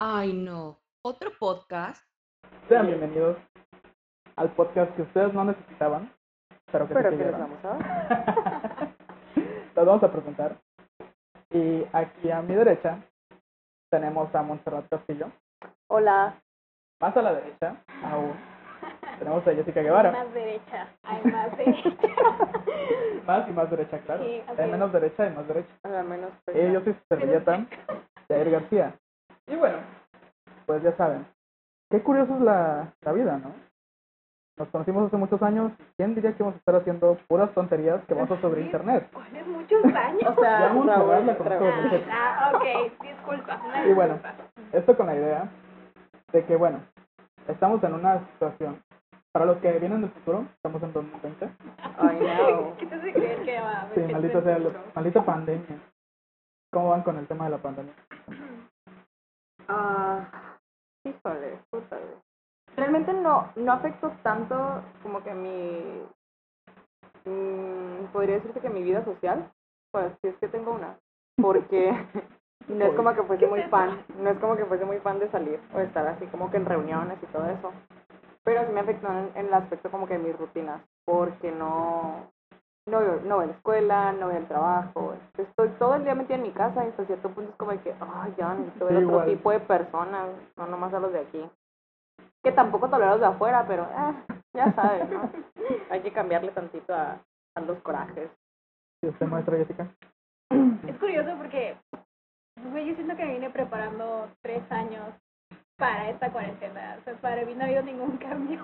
[0.00, 0.78] Ay, no.
[1.02, 2.00] ¿Otro podcast?
[2.68, 3.36] Sean bienvenidos
[4.36, 6.12] al podcast que ustedes no necesitaban,
[6.70, 8.94] pero que Pero sí que les vamos a dar.
[9.74, 10.56] Los vamos a presentar.
[11.50, 13.00] Y aquí a mi derecha
[13.90, 15.32] tenemos a Montserrat Castillo.
[15.88, 16.40] Hola.
[17.00, 18.34] Más a la derecha, aún,
[19.18, 20.12] tenemos a Jessica Guevara.
[20.12, 21.90] Más derecha, hay más derecha.
[23.26, 24.24] Más y más derecha, claro.
[24.24, 25.68] Sí, Hay menos derecha y más derecha.
[25.82, 27.66] A la menos Y yo soy su servilleta,
[28.28, 28.94] Jair García.
[29.48, 29.78] Y bueno,
[30.66, 31.26] pues ya saben.
[31.90, 33.52] Qué curioso es la, la vida, ¿no?
[34.58, 35.72] Nos conocimos hace muchos años.
[35.96, 39.08] ¿Quién diría que vamos a estar haciendo puras tonterías que vamos a sobre internet?
[39.12, 40.36] ¿Cuáles muchos años?
[40.36, 41.74] O sea, Ya vamos a con todos.
[42.10, 43.60] Ah, ok, disculpa.
[43.86, 44.14] Y bueno.
[44.14, 44.34] disculpa.
[44.72, 45.48] Esto con la idea
[46.32, 46.80] de que, bueno,
[47.46, 48.82] estamos en una situación.
[49.30, 51.48] Para los que vienen del futuro, estamos en 2020.
[51.98, 52.76] Ay, no.
[52.78, 54.60] ¿Qué te hace creer que va a haber Sí, sea,
[54.94, 55.78] maldita pandemia.
[56.72, 57.94] ¿Cómo van con el tema de la pandemia?
[59.68, 60.58] Ah,
[61.04, 62.14] híjole, puta, güey.
[62.76, 66.06] Realmente no, no afectó tanto como que mi,
[67.24, 69.50] mm, podría decirse que mi vida social,
[69.90, 70.98] pues si es que tengo una,
[71.36, 71.92] porque
[72.68, 75.30] no es como que fuese muy fan, no es como que fuese muy fan de
[75.30, 77.72] salir o de estar así como que en reuniones y todo eso,
[78.44, 82.30] pero sí me afectó en, en el aspecto como que de mis rutinas, porque no,
[82.88, 86.14] no, voy- no voy a la escuela, no voy al trabajo, estoy todo el día
[86.14, 88.84] metida en mi casa y hasta cierto punto es como de que, ay, ya necesito
[88.86, 89.26] ver Sí, otro igual.
[89.26, 91.50] tipo de personas, no nomás a los de aquí.
[92.42, 95.30] Que tampoco tolero a los de afuera, pero eh, ya sabes, ¿no?
[95.90, 97.18] Hay que cambiarle tantito a,
[97.54, 98.30] a los corajes.
[99.02, 99.86] ¿Y usted, maestra Jessica?
[100.86, 101.76] Es curioso porque,
[102.72, 105.04] pues, yo siento que me vine preparando tres años
[105.78, 106.96] para esta cuarentena.
[107.00, 108.60] O sea, para mí no ha habido ningún cambio.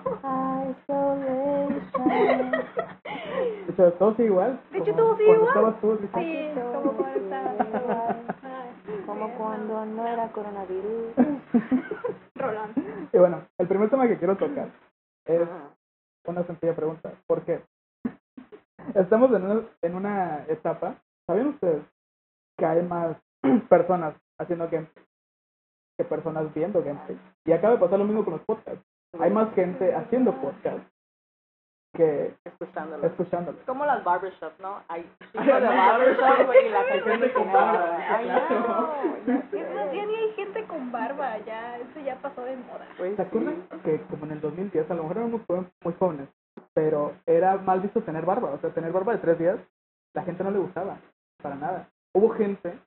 [3.67, 4.59] De hecho, todo sigue igual.
[4.71, 5.47] De hecho, todo sigue igual.
[5.47, 6.19] estabas tú, Jessica.
[6.19, 8.15] Sí, como cuando estaba.
[8.43, 11.13] Ay, Como sí, cuando no era coronavirus.
[12.35, 12.73] Rolón.
[13.13, 14.69] Y bueno, el primer tema que quiero tocar
[15.25, 15.69] es Ajá.
[16.27, 17.13] una sencilla pregunta.
[17.27, 17.63] ¿Por qué?
[18.93, 21.81] Estamos en una, en una etapa, ¿saben ustedes
[22.57, 23.17] que hay más
[23.69, 25.05] personas haciendo gameplay
[25.97, 27.19] que personas viendo gameplay?
[27.45, 28.83] Y acaba de pasar lo mismo con los podcasts.
[29.19, 30.85] Hay más gente haciendo podcasts
[31.95, 33.07] que Escuchándolo.
[33.07, 33.61] escuchándolos.
[33.65, 34.81] Como las barbershops, ¿no?
[34.89, 37.97] Hay Ay, chingo de no, barbershop, güey, y la Hay gente con barba.
[38.09, 38.59] Ay, claro.
[38.59, 39.17] no.
[39.25, 39.61] ya sé.
[39.61, 42.85] Es más, ya ni hay gente con barba, ya, eso ya pasó de moda.
[42.97, 43.21] Güey, ¿Se sí.
[43.21, 45.41] acuerdan que como en el 2010, a lo mejor éramos
[45.83, 46.27] muy, jóvenes,
[46.73, 48.51] pero era mal visto tener barba?
[48.51, 49.57] O sea, tener barba de tres días,
[50.13, 50.97] la gente no le gustaba,
[51.41, 51.87] para nada.
[52.13, 52.77] Hubo gente,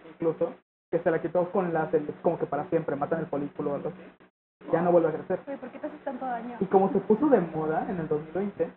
[1.09, 4.71] se la quitó con láser, como que para siempre, matan el folículo o algo así.
[4.71, 5.41] Ya no vuelve a crecer.
[5.47, 6.57] Güey, ¿por qué te haces tanto daño?
[6.61, 8.71] Y como se puso de moda en el 2020,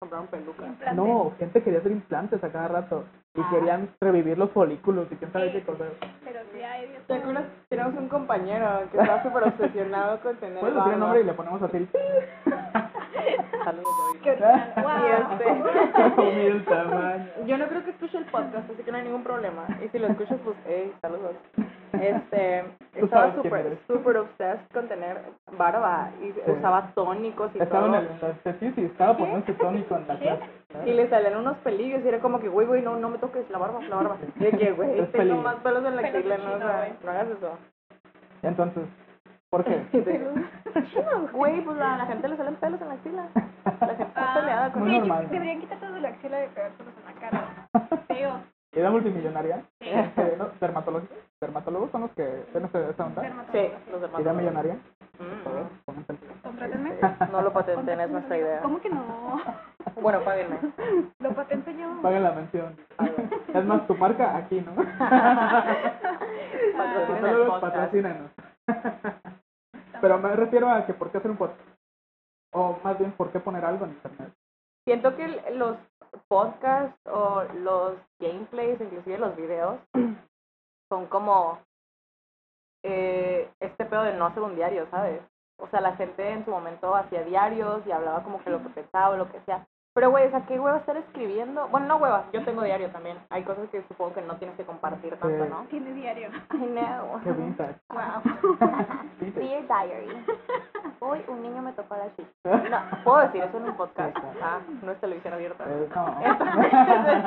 [0.00, 0.66] Compraron peluca.
[0.66, 0.94] Implantes.
[0.96, 3.48] no, gente quería hacer implantes a cada rato y Ah.
[3.50, 5.88] querían revivir los folículos y quién sabe qué cosas.
[6.24, 7.44] Pero sí hay de ¿Te acuerdas?
[7.68, 11.06] Tenemos un compañero que estaba súper obsesionado con tener Puedes decir el barba.
[11.06, 11.88] nombre y le ponemos así.
[13.64, 14.20] Saludos, David.
[14.22, 14.74] Qué original.
[14.76, 16.24] Y Wow.
[16.34, 17.26] Mira el tamaño.
[17.46, 19.66] Yo no creo que escuche el podcast, así que no hay ningún problema.
[19.84, 21.32] Y si lo escuchas, pues, hey, saludos.
[21.92, 22.64] Este,
[22.94, 25.20] estaba súper, súper obsessed con tener
[25.56, 28.30] barba y usaba tónicos y Estaba en todo.
[28.30, 30.42] el en sí, sí, estaba poniendo ese tónico en la clase.
[30.86, 33.48] Y le salían unos pelillos y era como que, güey, güey, no, no me toques
[33.50, 34.16] la barba, la barba.
[34.36, 35.42] Y de que, güey, Es tengo pelillo.
[35.42, 37.58] más pelos en la Pelos axila, no, o sea, no hagas eso.
[38.42, 38.84] Entonces,
[39.50, 39.82] ¿por qué?
[41.32, 43.28] Güey, pues a la gente le salen pelos en la axila.
[43.64, 45.28] La gente está Ah, peleada con Muy normal.
[45.30, 47.68] Deberían quitarte de la axila de pegárselos en la cara.
[48.08, 48.40] Feo.
[48.72, 49.62] ¿Y era multimillonaria?
[49.80, 49.88] Sí.
[49.88, 50.48] Este, ¿no?
[50.60, 51.08] ¿Dermatólogos?
[51.40, 53.22] ¿Dermatólogos son los que ven ese- esa onda?
[53.22, 54.10] Sí, Dermatólogos.
[54.10, 54.18] los.
[54.18, 54.74] ¿Y era millonaria?
[55.18, 56.02] Mm.
[56.10, 58.60] Este, no lo patenten, es nuestra idea.
[58.62, 59.40] ¿Cómo que no?
[60.00, 60.58] Bueno, páguenme.
[61.20, 62.00] Lo patento yo.
[62.02, 62.76] Paguen la mención.
[62.98, 63.16] Algo.
[63.54, 64.74] Es más, tu marca aquí, ¿no?
[67.60, 68.30] Patrocínenos.
[70.00, 71.60] Pero me refiero a que por qué hacer un podcast.
[72.52, 74.32] O más bien, ¿por qué poner algo en internet?
[74.84, 75.76] Siento que el- los
[76.28, 79.78] podcasts o los gameplays, inclusive los videos,
[80.88, 81.58] son como
[82.84, 85.20] eh, este pedo de no hacer un diario, ¿sabes?
[85.58, 88.68] O sea, la gente en su momento hacía diarios y hablaba como que lo que
[88.70, 89.66] pensaba o lo que sea.
[89.94, 91.68] Pero, güey, o sea, ¿qué hueva estar escribiendo?
[91.68, 93.16] Bueno, no hueva, yo tengo diario también.
[93.30, 95.50] Hay cosas que supongo que no tienes que compartir tanto, Sí.
[95.50, 95.60] ¿no?
[95.70, 96.30] Tiene diario.
[96.52, 97.20] I know.
[97.22, 97.76] Qué vintage.
[97.90, 98.58] Wow.
[99.36, 100.24] Dear Diary.
[100.98, 102.30] Hoy un niño me tocó la chicha.
[102.70, 104.16] No, puedo decir eso en un podcast.
[104.42, 105.64] Ah, no es televisión abierta.
[105.64, 106.18] Eh, no.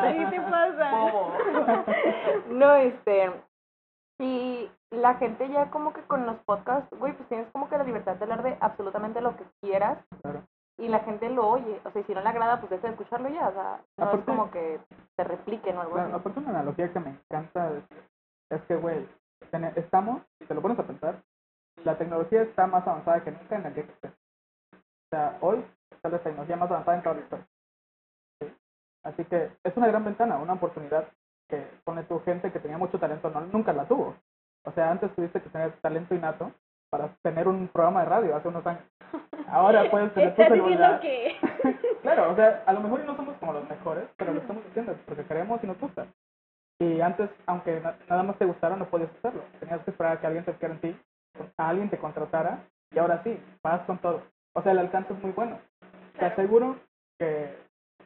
[0.04, 0.92] ¿Qué te pasa?
[0.92, 1.34] Bobo.
[2.50, 3.31] No, este.
[4.20, 7.84] Y la gente ya como que con los podcasts, güey, pues tienes como que la
[7.86, 10.00] libertad de hablar de absolutamente lo que quieras.
[10.22, 10.42] Claro.
[10.77, 11.81] Y la gente lo oye.
[11.83, 13.47] O sea, si no le agrada, pues deja de escucharlo ya.
[13.47, 14.79] O sea, no es como que
[15.15, 16.18] te repliquen o algo Claro, así.
[16.19, 17.71] aparte una analogía que me encanta
[18.50, 19.07] es que, güey,
[19.75, 21.21] estamos, si te lo pones a pensar,
[21.83, 24.07] la tecnología está más avanzada que nunca en día que esté.
[24.07, 27.47] O sea, hoy está la tecnología más avanzada en toda la historia.
[28.39, 28.56] ¿sí?
[29.03, 31.07] Así que es una gran ventana, una oportunidad
[31.50, 34.15] que pone tu gente que tenía mucho talento, no, nunca la tuvo.
[34.65, 36.51] O sea, antes tuviste que tener talento innato
[36.89, 38.83] para tener un programa de radio hace unos años.
[39.50, 41.00] Ahora puedes tener tu Estás celular.
[41.00, 41.36] que...
[42.01, 44.94] Claro, o sea, a lo mejor no somos como los mejores, pero lo estamos haciendo
[45.06, 46.06] porque queremos y nos gusta.
[46.80, 49.42] Y antes, aunque na- nada más te gustara, no podías hacerlo.
[49.59, 51.00] Tenías que esperar a que alguien te en ti,
[51.57, 52.59] a alguien te contratara,
[52.92, 54.21] y ahora sí, vas con todo.
[54.54, 55.60] O sea, el alcance es muy bueno.
[56.13, 56.33] Te Claro.
[56.33, 56.75] aseguro
[57.19, 57.56] que,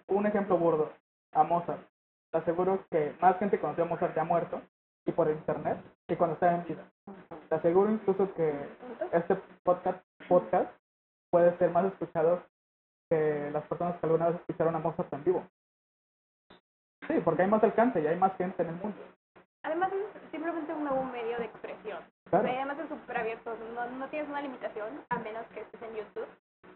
[0.07, 0.92] un ejemplo burdo,
[1.33, 1.81] a Mozart.
[2.31, 4.62] Te aseguro que más gente conoció a Mozart ya muerto
[5.06, 5.77] y por internet
[6.07, 6.83] que cuando estaba en vida.
[7.50, 8.54] Te aseguro incluso que
[9.12, 10.69] este podcast, podcast
[11.31, 12.44] puede ser más escuchado
[13.10, 15.44] que las personas que alguna vez escucharon a Mozart en vivo.
[17.07, 18.98] Sí, porque hay más alcance y hay más gente en el mundo.
[19.63, 22.00] Además es simplemente un nuevo medio de expresión.
[22.30, 22.48] Claro.
[22.48, 26.28] Además es súper abierto, no, no tienes una limitación, a menos que estés en YouTube,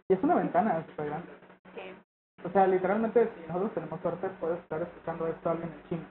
[0.09, 1.27] Y es una ventana súper grande.
[1.73, 1.95] que
[2.45, 6.05] O sea, literalmente, si nosotros tenemos suerte, puedes estar escuchando esto a alguien en chino.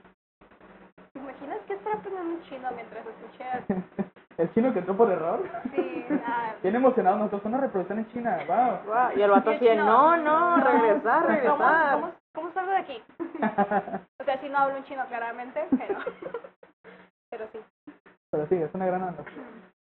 [1.13, 4.05] ¿te imaginas que estará aprendiendo un chino mientras escuché?
[4.37, 5.43] el chino que entró por error.
[5.75, 8.85] Sí, ah, Bien emocionados nosotros, una reproducción en China, wow.
[8.85, 11.93] Guau, Y el vato así, no, no, regresar, ¿Cómo, regresar.
[11.93, 13.03] cómo, cómo salgo de aquí?
[14.19, 15.99] O sea, si no hablo un chino claramente, pero,
[17.29, 17.59] pero sí.
[18.31, 19.23] Pero sí, es una gran onda.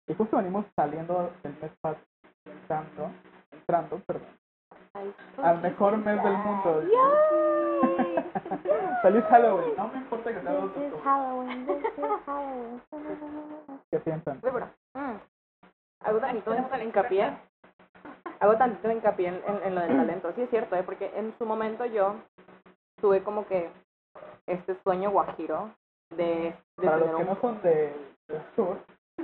[0.07, 2.03] Y justo venimos saliendo del mes pasado,
[2.45, 3.11] entrando,
[3.51, 4.27] entrando, perdón,
[5.43, 6.83] al mejor mes del mundo.
[9.01, 11.03] Feliz Halloween, no me importa que sea dos de octubre.
[13.91, 14.39] ¿Qué piensan?
[14.41, 15.15] Pero, mm,
[16.01, 17.37] hago tantito hincapié.
[18.39, 20.31] Hago tantito hincapié en, en, en lo del talento.
[20.35, 20.83] Sí es cierto, ¿eh?
[20.83, 22.15] porque en su momento yo
[23.01, 23.69] tuve como que
[24.47, 25.71] este sueño guajiro
[26.11, 27.25] de, de Para los que un...
[27.27, 27.93] no son de,
[28.27, 28.77] del sur,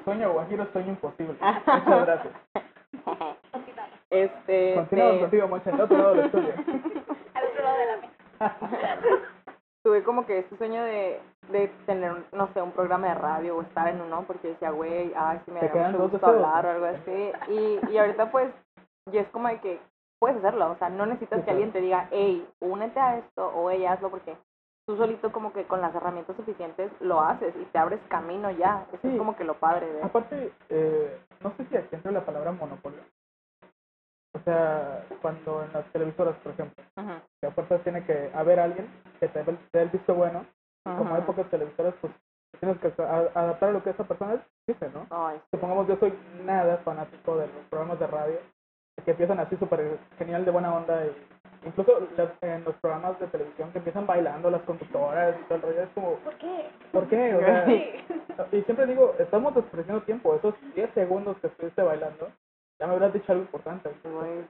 [0.03, 1.37] sueño guajiro, sueño imposible.
[1.41, 2.33] Muchas gracias.
[4.11, 4.39] Continuamos.
[4.41, 6.53] Este, Continuamos de- contigo, Mocha, en otro lado del estudio.
[7.33, 8.57] Al otro lado de la mesa.
[9.83, 11.19] tuve como que este sueño de,
[11.49, 15.11] de tener, no sé, un programa de radio o estar en uno, porque decía, güey,
[15.15, 17.31] ay, sí me da mucho gusto hablar o algo así.
[17.49, 18.53] Y, y ahorita pues,
[19.11, 19.79] ya es como de que
[20.19, 23.47] puedes hacerlo, o sea, no necesitas Sí, que alguien te diga, hey, únete a esto
[23.55, 24.35] o hey, hazlo, porque
[24.85, 28.85] tú solito como que con las herramientas suficientes lo haces y te abres camino ya.
[28.91, 29.07] Eso Sí.
[29.13, 30.03] es como que lo padre de...
[30.03, 32.99] Aparte, eh, no sé si aquí entra la palabra monopolio.
[34.33, 37.11] O sea, cuando en las televisoras, por ejemplo, Ujú,
[37.41, 38.87] que a fuerzas tiene que haber alguien
[39.19, 40.45] que te dé el- visto bueno,
[40.83, 42.13] como hay pocas televisoras, pues
[42.59, 45.05] tienes que adaptar a lo que esa persona dice, ¿no?
[45.09, 46.13] Ay, Supongamos, yo soy
[46.45, 48.37] nada fanático de los programas de radio,
[49.03, 52.07] que empiezan así súper genial de buena onda, y incluso
[52.41, 55.89] en los programas de televisión que empiezan bailando las conductoras y todo el rollo, es
[55.89, 56.69] como, ¿Por qué?
[56.91, 57.35] ¿por qué?
[57.35, 62.29] O sea, y siempre digo, estamos desperdiciando tiempo, esos 10 segundos que estuviste bailando,
[62.81, 63.91] ya me habrás dicho algo importante.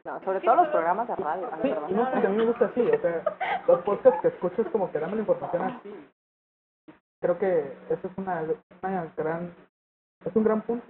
[0.06, 2.80] no, sobre todo los programas de radio, Sí, no porque a mí me gusta así,
[2.80, 3.24] o sea,
[3.68, 6.10] los podcasts que escucho es como que dame la información así.
[7.20, 8.42] Creo que eso es una,
[8.82, 9.54] una gran,
[10.24, 10.86] es un gran punto,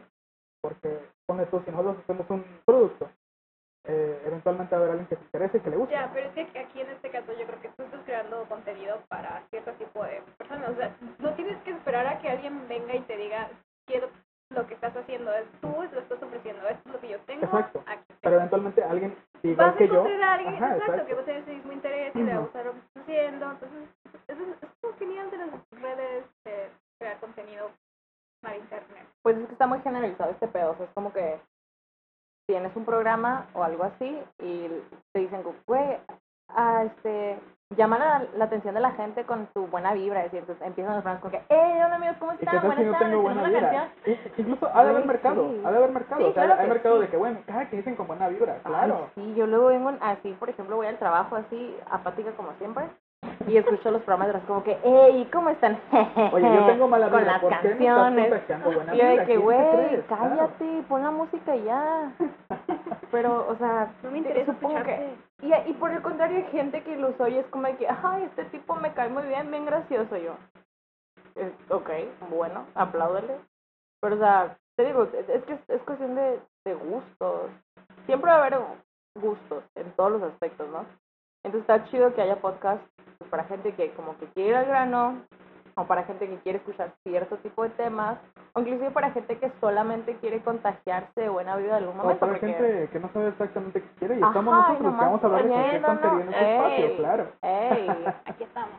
[0.61, 3.09] porque pone tú, si nosotros hacemos un producto,
[3.85, 5.95] eh, eventualmente haber alguien que se interese y que le guste.
[5.95, 9.01] Ya, pero es que aquí en este caso yo creo que tú estás creando contenido
[9.09, 10.69] para cierto tipo de personas.
[10.69, 13.49] O sea, no tienes que esperar a que alguien venga y te diga,
[13.87, 14.09] quiero
[14.51, 15.33] lo que estás haciendo.
[15.33, 16.67] Es tú lo estás ofreciendo.
[16.67, 17.45] Esto es lo que yo tengo.
[17.45, 17.83] Exacto.
[17.87, 21.07] Aquí Pero eventualmente alguien, igual vas a que yo, encontrar a alguien Ajá, exacto, exacto.
[21.07, 23.03] que va a tener ese mismo interés y le va a gustar lo que estás
[23.03, 23.51] haciendo.
[23.51, 23.89] Entonces,
[24.27, 27.71] eso es, es genial de las redes de crear contenido
[28.41, 29.07] para internet.
[29.21, 31.39] Pues es que está muy generalizado este pedo, o sea, es como que
[32.47, 34.67] tienes un programa o algo así y
[35.13, 35.97] te dicen, güey,
[36.49, 37.39] ah, este,
[37.75, 41.03] llama la, la atención de la gente con tu buena vibra, y entonces empiezan los
[41.03, 42.45] programas con que, hey, hola amigos, ¿cómo están?
[42.51, 43.21] tal si Buenas no tardes, tengo
[44.37, 45.61] incluso ha de haber mercado, sí.
[45.65, 47.01] ha de haber mercado, Sí, o sea, claro hay mercado sí.
[47.01, 49.09] de que, bueno, cada que dicen con buena vibra, Ay, claro.
[49.15, 52.85] sí, yo luego vengo así, por ejemplo, voy al trabajo así, apática como siempre,
[53.47, 55.79] y escucho los programas de los como que, hey, ¿cómo están?
[56.31, 58.75] Oye, yo tengo mala Con vibra, las ¿por qué me estás canciones.
[58.75, 60.01] buena Y yo de que, ¿Quién te güey?
[60.03, 60.03] Claro.
[60.07, 62.11] cállate, pon la música y ya.
[63.11, 65.15] Pero, o sea, No me interesa supongo que...
[65.41, 68.23] Y, y por el contrario, hay gente que los oye, es como de que, ay,
[68.23, 70.35] este tipo me cae muy bien, bien gracioso yo.
[71.35, 71.89] Eh, ok,
[72.29, 73.35] bueno, apláudele.
[74.01, 77.49] Pero, o sea, te digo, es que es, es cuestión de, de gustos.
[78.05, 78.59] Siempre va a haber
[79.15, 80.85] gustos en todos los aspectos, ¿no?
[81.43, 82.81] Entonces está chido que haya podcast
[83.17, 85.21] pues, para gente que como que quiere ir al grano,
[85.75, 88.19] o para gente que quiere escuchar cierto tipo de temas,
[88.53, 92.19] o inclusive para gente que solamente quiere contagiarse de buena vida de algún O momento.
[92.19, 92.47] para porque...
[92.53, 95.25] gente que no sabe exactamente qué quiere y Ajá, estamos y nosotros que vamos a
[95.27, 96.55] hablar de cualquier oyendo, tontería en este ey.
[96.57, 97.27] espacio, claro.
[97.41, 98.05] ¡Ey!
[98.25, 98.75] Aquí estamos.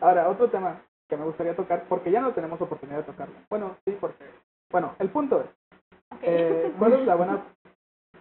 [0.00, 3.34] Ahora, otro tema que me gustaría tocar, porque ya no tenemos oportunidad de tocarlo.
[3.50, 4.24] Bueno, sí, porque...
[4.70, 5.46] Bueno, el punto es,
[6.10, 6.18] Ok.
[6.22, 7.38] eh, ¿cuál es la buena,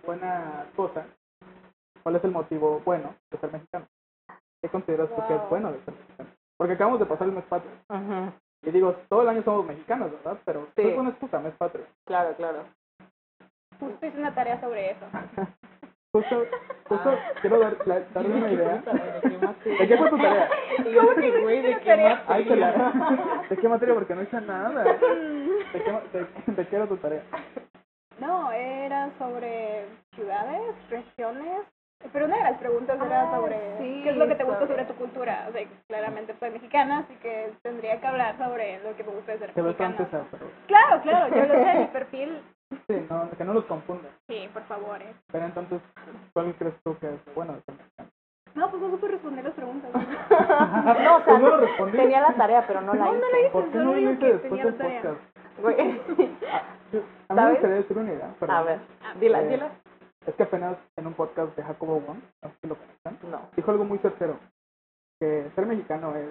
[0.05, 1.05] buena cosa?
[2.13, 3.87] ¿Cuál es el motivo bueno de ser mexicano?
[4.61, 5.49] ¿Qué consideras tú que es Wow.
[5.49, 6.29] bueno de ser mexicano?
[6.57, 7.71] Porque acabamos de pasar el mes patrio.
[7.89, 8.31] Ujú,
[8.67, 10.37] Y digo, todo el año somos mexicanos, ¿verdad?
[10.45, 10.83] Pero Sí.
[10.83, 11.85] es una excusa, mes patrio.
[12.05, 12.65] Claro, claro.
[13.79, 15.05] Justo hice una tarea sobre eso.
[16.13, 16.45] Justo,
[16.87, 18.83] justo quiero dar, la- darle una idea.
[19.79, 20.47] ¿De qué fue tu tarea?
[20.85, 22.23] Y yo así, güey, ¿de qué materia?
[22.27, 23.95] Ay, que la- ¿De qué materia?
[23.95, 24.83] Porque no hice nada.
[24.83, 24.99] ¿De
[25.83, 27.23] qué, de, de qué era tu tarea?
[28.19, 31.61] No, era sobre ciudades, regiones.
[32.11, 34.59] Pero una de las preguntas era Ah, sobre sí, qué es lo que te gusta
[34.59, 35.45] sobre- sobre tu cultura.
[35.49, 39.31] O sea, claramente soy mexicana, así que tendría que hablar sobre lo que me gusta
[39.31, 39.95] de ser mexicana.
[39.95, 42.41] francesa, pero Claro, claro, yo lo sé, mi perfil.
[42.87, 44.11] sí, no, que no los confundas.
[44.27, 45.01] Sí, por favor.
[45.01, 45.13] eh.
[45.31, 45.81] Pero entonces,
[46.33, 48.09] ¿cuál crees tú que es lo bueno de ser mexicano?
[48.55, 49.89] No, pues no supe responder las preguntas.
[49.93, 53.39] No, o sea, Pues no lo tenía la tarea, pero no la No, no la
[53.39, 53.49] hice.
[53.49, 55.01] ¿Por qué solo no lo digo hice que después tenía del la tarea.
[55.01, 55.37] podcast?
[55.59, 56.01] Güey.
[57.29, 58.79] A mí me gustaría decir una idea, pero A ver,
[59.19, 59.69] dila, Eh, dila.
[60.27, 63.49] Es que apenas en un podcast de Jacobo Wong, no sé si lo conocen, No.
[63.55, 64.37] dijo algo muy certero,
[65.19, 66.29] que ser mexicano es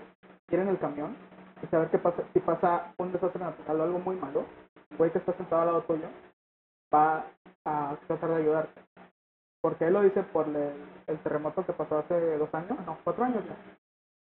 [0.50, 1.16] ir en el camión
[1.62, 4.44] y saber qué pasa, si pasa un desastre natural o algo muy malo,
[4.90, 6.06] el güey que está sentado al lado tuyo
[6.94, 7.24] va
[7.64, 8.80] a tratar de ayudarte.
[9.62, 10.72] Porque él lo dice por el,
[11.06, 13.54] el terremoto que pasó hace dos años, no, cuatro años ya,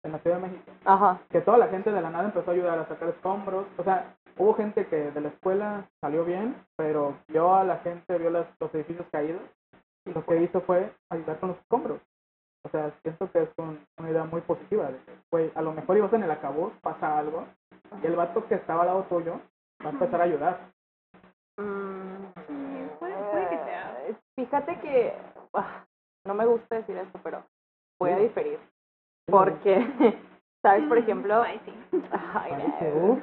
[0.04, 0.72] en la Ciudad de México.
[0.86, 1.20] Ajá.
[1.30, 3.66] Que toda la gente de la nada empezó a ayudar a sacar escombros.
[3.78, 8.18] O sea, hubo gente que de la escuela salió bien, pero vio a la gente,
[8.18, 9.42] vio las- los edificios caídos
[10.06, 12.00] y lo que hizo fue ayudar con los escombros.
[12.64, 14.90] O sea, siento que es un- una idea muy positiva.
[14.92, 14.98] De
[15.32, 17.46] que, a lo mejor ibas en el acabuz, pasa algo,
[18.02, 19.40] y el vato que estaba al lado tuyo
[19.84, 20.60] va a empezar a ayudar.
[21.58, 23.98] Mm, Sí, puede, puede que sea.
[24.08, 25.14] eh, Fíjate que
[25.54, 25.86] ah,
[26.26, 27.44] no me gusta decir esto, pero
[28.00, 28.60] voy a diferir.
[29.28, 29.76] Porque,
[30.66, 30.84] ¿sabes?
[30.88, 31.74] Por ejemplo, Ay, sí.
[32.34, 33.20] ay, no.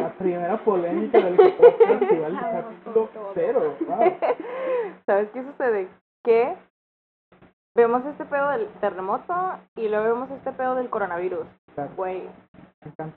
[0.00, 3.76] la primera polémica del Vamos capítulo cero.
[3.86, 3.98] Wow.
[5.06, 5.88] ¿Sabes qué sucede?
[6.24, 6.56] Que
[7.76, 9.34] vemos este pedo del terremoto
[9.76, 11.46] y luego vemos este pedo del coronavirus.
[11.96, 12.22] Güey,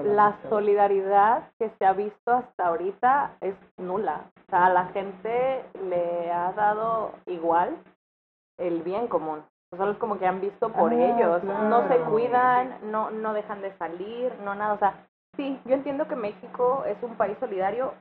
[0.04, 4.25] la solidaridad que se ha visto hasta ahorita es nula.
[4.48, 7.75] O sea, a la gente le ha dado igual
[8.60, 9.42] el bien común.
[9.72, 11.44] O sea, es como que han visto por Ah, ellos.
[11.44, 14.74] No se cuidan, no, no dejan de salir, no nada.
[14.74, 14.94] O sea,
[15.38, 17.94] sí, yo entiendo que México es un país solidario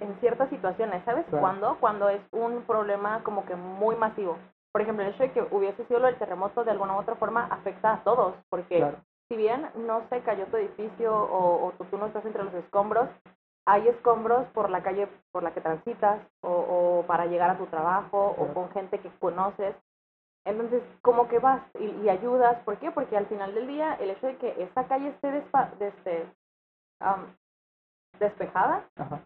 [0.00, 1.04] en ciertas situaciones.
[1.04, 1.40] ¿Sabes Claro.
[1.40, 1.76] cuándo?
[1.78, 4.36] Cuando es un problema como que muy masivo.
[4.72, 7.14] Por ejemplo, el hecho de que hubiese sido lo del terremoto de alguna u otra
[7.14, 8.96] forma afecta a todos, porque Claro.
[9.28, 12.54] si bien no se cayó tu edificio o, o tú, tú no estás entre los
[12.54, 13.08] escombros,
[13.66, 17.66] hay escombros por la calle por la que transitas o, o para llegar a tu
[17.66, 19.76] trabajo o con gente que conoces.
[20.44, 22.58] Entonces, como que vas y, y ayudas.
[22.64, 22.90] ¿Por qué?
[22.90, 26.26] Porque al final del día, el hecho de que esa calle esté despa- este,
[27.00, 27.34] am,
[28.18, 29.20] despejada, Ajá.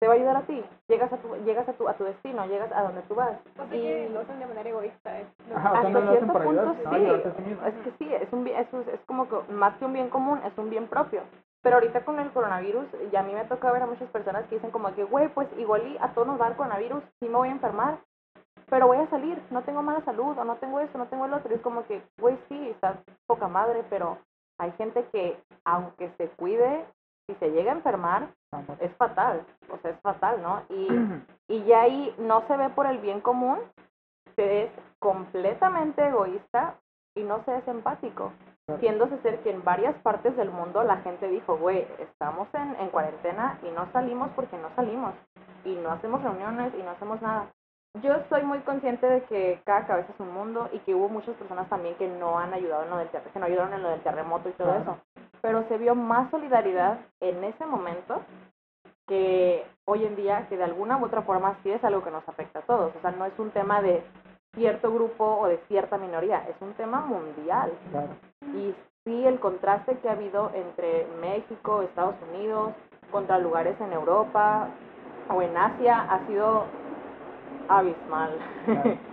[0.00, 0.64] te va a ayudar a ti.
[0.88, 3.38] Llegas a tu, llegas a tu, a tu destino, llegas a donde tú vas.
[3.52, 5.18] O sea que Y- lo hacen de manera egoísta.
[5.48, 7.56] Lo Ajá, o sea, hasta no lo hacen cierto ayudar, punto sino sí.
[7.66, 10.56] Es que sí, es un es, es como que más que un bien común, es
[10.58, 11.22] un bien propio.
[11.62, 14.56] Pero ahorita con el coronavirus, y a mí me toca ver a muchas personas que
[14.56, 17.28] dicen como que, güey, pues igual y a todos nos va a dar coronavirus, sí
[17.28, 17.98] me voy a enfermar,
[18.72, 21.34] pero voy a salir, no tengo mala salud, o no tengo esto, no tengo el
[21.34, 21.52] otro.
[21.52, 24.16] Y es como que, güey, sí, estás poca madre, pero
[24.58, 26.86] hay gente que, aunque se cuide,
[27.26, 28.30] si se llega a enfermar,
[28.80, 30.62] es fatal, o sea, es fatal, ¿no?
[30.70, 30.88] Y,
[31.54, 33.58] y ya ahí no se ve por el bien común,
[34.36, 36.76] se es completamente egoísta
[37.14, 38.32] y no se es empático.
[38.64, 38.80] Claro.
[38.80, 42.88] Siéndose ser que en varias partes del mundo la gente dijo, güey, estamos en, en
[42.88, 45.12] cuarentena y no salimos porque no salimos.
[45.62, 47.52] Y no hacemos reuniones y no hacemos nada.
[48.00, 51.36] Yo estoy muy consciente de que cada cabeza es un mundo y que hubo muchas
[51.36, 54.00] personas también que no han ayudado en lo del que no ayudaron en lo del
[54.00, 54.98] terremoto y todo eso.
[55.42, 58.22] Pero se vio más solidaridad en ese momento
[59.06, 62.26] que hoy en día, que de alguna u otra forma sí es algo que nos
[62.26, 62.96] afecta a todos.
[62.96, 64.02] O sea, no es un tema de
[64.54, 67.72] cierto grupo o de cierta minoría, es un tema mundial.
[67.90, 68.08] Claro.
[68.54, 72.72] Y sí, el contraste que ha habido entre México, Estados Unidos,
[73.10, 74.68] contra lugares en Europa
[75.28, 76.64] o en Asia ha sido
[77.78, 78.38] abismal.
[78.64, 78.98] Claro.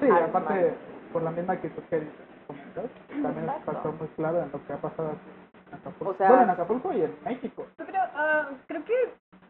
[0.00, 0.24] Sí, Abismal.
[0.30, 0.74] aparte,
[1.12, 2.08] por la misma actitud que
[2.46, 2.86] comentas,
[3.22, 5.20] también es factor muy claro en lo que ha pasado aquí
[5.68, 6.10] en Acapulco.
[6.10, 7.66] O sea- bueno, en Acapulco y en México.
[7.78, 8.94] Yo creo, ah, creo que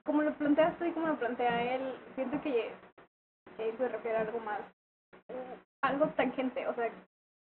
[0.04, 2.72] como lo planteas tú y como lo plantea él, siento que
[3.58, 4.58] él se refiere a algo más,
[5.82, 6.90] algo tangente, o sea,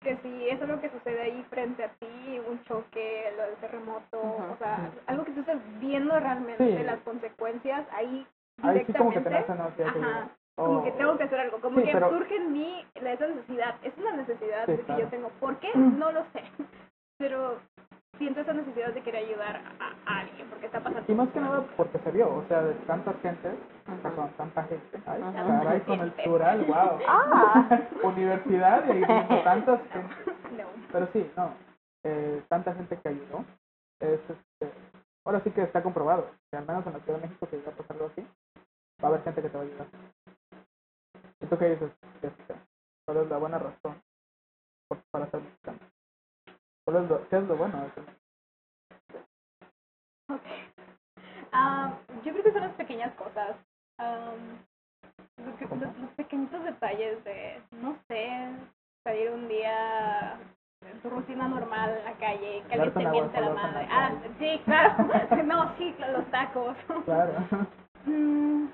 [0.00, 4.20] que si es algo que sucede ahí frente a ti, un choque, lo del terremoto,
[4.20, 6.82] o sea, algo que tú estás viendo realmente Sí.
[6.84, 8.26] las consecuencias ahí
[8.62, 9.64] Ahí sí como que directamente, te no
[10.04, 13.26] ajá, como que tengo que hacer algo, como Sí, que pero- surge en mí esa
[13.26, 15.02] necesidad, es una necesidad Sí, que claro.
[15.02, 15.68] yo tengo, ¿por qué?
[15.74, 16.42] No lo sé,
[17.18, 17.58] pero
[18.18, 21.04] siento esa necesidad de querer ayudar a, a alguien porque está pasando.
[21.06, 23.54] Y más que nada porque se vio, o sea, de tantas gentes,
[24.02, 26.98] perdón, tanta gente, ay, caray, con el plural, wow.
[27.06, 27.68] Ah,
[28.02, 29.02] Universidad y
[29.44, 30.26] tantas gentes.
[30.52, 30.64] No.
[30.90, 31.50] Pero sí, no,
[32.04, 33.44] eh, tanta gente que ayudó,
[34.00, 34.72] es, este,
[35.24, 37.72] ahora sí que está comprobado, que al menos en la Ciudad de México si llega
[37.72, 38.26] a pasar algo así,
[39.02, 39.86] va a haber gente que te va a ayudar.
[41.46, 41.92] ¿Y tú qué dices?
[42.20, 42.56] Jessica?
[43.04, 44.02] ¿Cuál es la buena razón
[45.12, 45.78] para ser mexicano?
[46.84, 49.26] ¿Cuál es lo, ¿Qué es lo bueno de ser mexicano?
[50.30, 50.42] Ok.
[51.52, 51.92] Ah,
[52.24, 53.56] yo creo que son las pequeñas cosas.
[53.98, 54.58] Am,
[55.44, 58.50] los, que- los- los pequeñitos detalles de, no sé,
[59.04, 60.32] salir un día
[60.80, 63.86] en tu rutina normal en la calle, que alguien te miente la madre.
[63.88, 64.96] Ah, sí, claro.
[65.44, 66.76] No, sí, los tacos.
[67.04, 67.34] Claro.
[68.06, 68.68] Mm,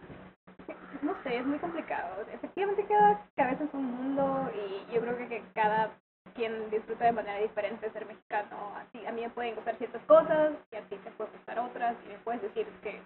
[1.02, 2.24] no sé, es muy complicado.
[2.32, 5.90] Efectivamente, cada cabeza es un mundo y yo creo que, que cada
[6.34, 8.72] quien disfruta de manera diferente ser mexicano.
[8.76, 11.96] Así, a mí me pueden gustar ciertas cosas y a ti te pueden gustar otras
[12.06, 13.02] y me puedes decir que,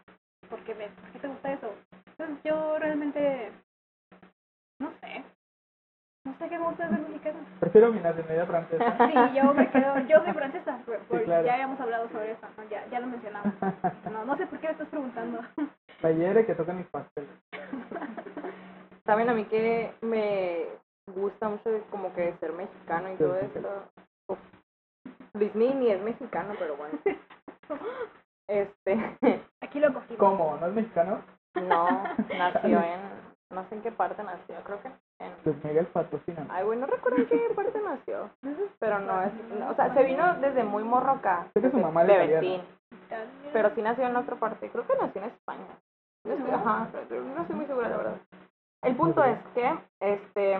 [0.49, 1.75] ¿por qué, me, ¿por qué te gusta eso?
[2.07, 3.53] Entonces yo realmente,
[4.79, 5.25] no sé,
[6.25, 7.39] no sé qué me gusta de ser mexicano.
[7.61, 8.97] Prefiero mi nacionalidad francesa.
[9.07, 10.79] Sí, yo me quedo, yo soy francesa,
[11.25, 11.47] claro.
[11.47, 12.69] ya habíamos hablado sobre eso, ¿no?
[12.69, 13.55] ya, ya lo mencionamos.
[14.13, 15.41] No, no sé por qué me estás preguntando.
[16.03, 17.31] Hiere que toquen mis pasteles.
[19.07, 20.67] Saben a mí que me
[21.15, 23.61] gusta mucho como que ser mexicano y Sí, todo esto.
[24.29, 24.39] Uf.
[25.35, 26.99] Disney ni es mexicano, pero bueno.
[28.49, 28.95] Este,
[29.61, 30.19] Aquí lo cogimos.
[30.19, 30.57] ¿Cómo?
[30.61, 31.21] ¿No es mexicano?
[31.57, 31.89] no,
[32.39, 33.01] nació en,
[33.51, 36.47] no sé en qué parte nació, creo que en, Luis Miguel patrocina.
[36.51, 38.31] ay, güey, no recuerdo en qué parte nació,
[38.79, 41.79] pero no es, no, o sea, se vino desde muy morro acá, Sé que su
[41.79, 42.63] mamá bebecín,
[43.07, 43.31] italiana.
[43.53, 45.67] pero sí nació en otra parte, creo que nació en España.
[46.25, 48.17] No estoy, ajá, pero no estoy muy segura, la verdad.
[48.87, 50.59] El punto es que, este,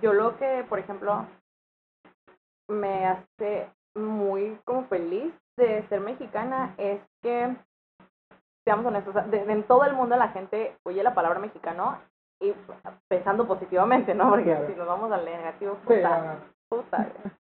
[0.00, 1.26] yo lo que, por ejemplo,
[2.68, 7.56] me hace muy como feliz de ser mexicana es que,
[8.64, 11.98] seamos honestos, de- de- en todo el mundo la gente oye la palabra mexicano
[12.40, 12.54] y
[13.08, 14.28] pensando positivamente, ¿no?
[14.30, 14.66] Porque Claro.
[14.68, 16.36] si nos vamos al negativo, puta,
[16.68, 17.08] puta.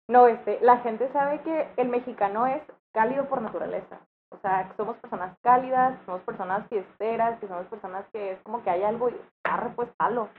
[0.10, 2.62] No, este, la gente sabe que el mexicano es
[2.94, 4.00] cálido por naturaleza.
[4.34, 8.40] O sea, que somos personas cálidas, que somos personas fiesteras, que somos personas que es
[8.42, 10.30] como que hay algo y arre, pues palo.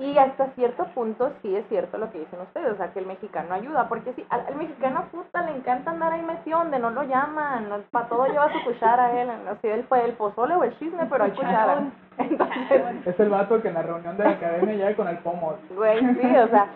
[0.00, 3.06] Y hasta cierto punto sí es cierto lo que dicen ustedes, o sea, que el
[3.06, 6.90] mexicano ayuda, porque sí, al, al mexicano puta le encanta andar ahí metido donde no
[6.90, 10.62] lo llaman, no, para todo lleva su cuchara él, no sé, el, el pozole o
[10.62, 11.90] el chisme, pero hay cuchara.
[12.16, 15.56] Entonces, es el vato que en la reunión de la academia llega con el pomo.
[15.74, 16.68] Güey, sí, o sea,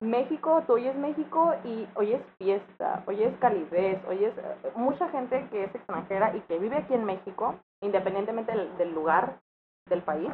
[0.00, 5.08] México, tú oyes México y hoy es fiesta, hoy es calidez, hoy es eh, mucha
[5.10, 9.40] gente que es extranjera y que vive aquí en México, independientemente del, del lugar
[9.86, 10.30] del país.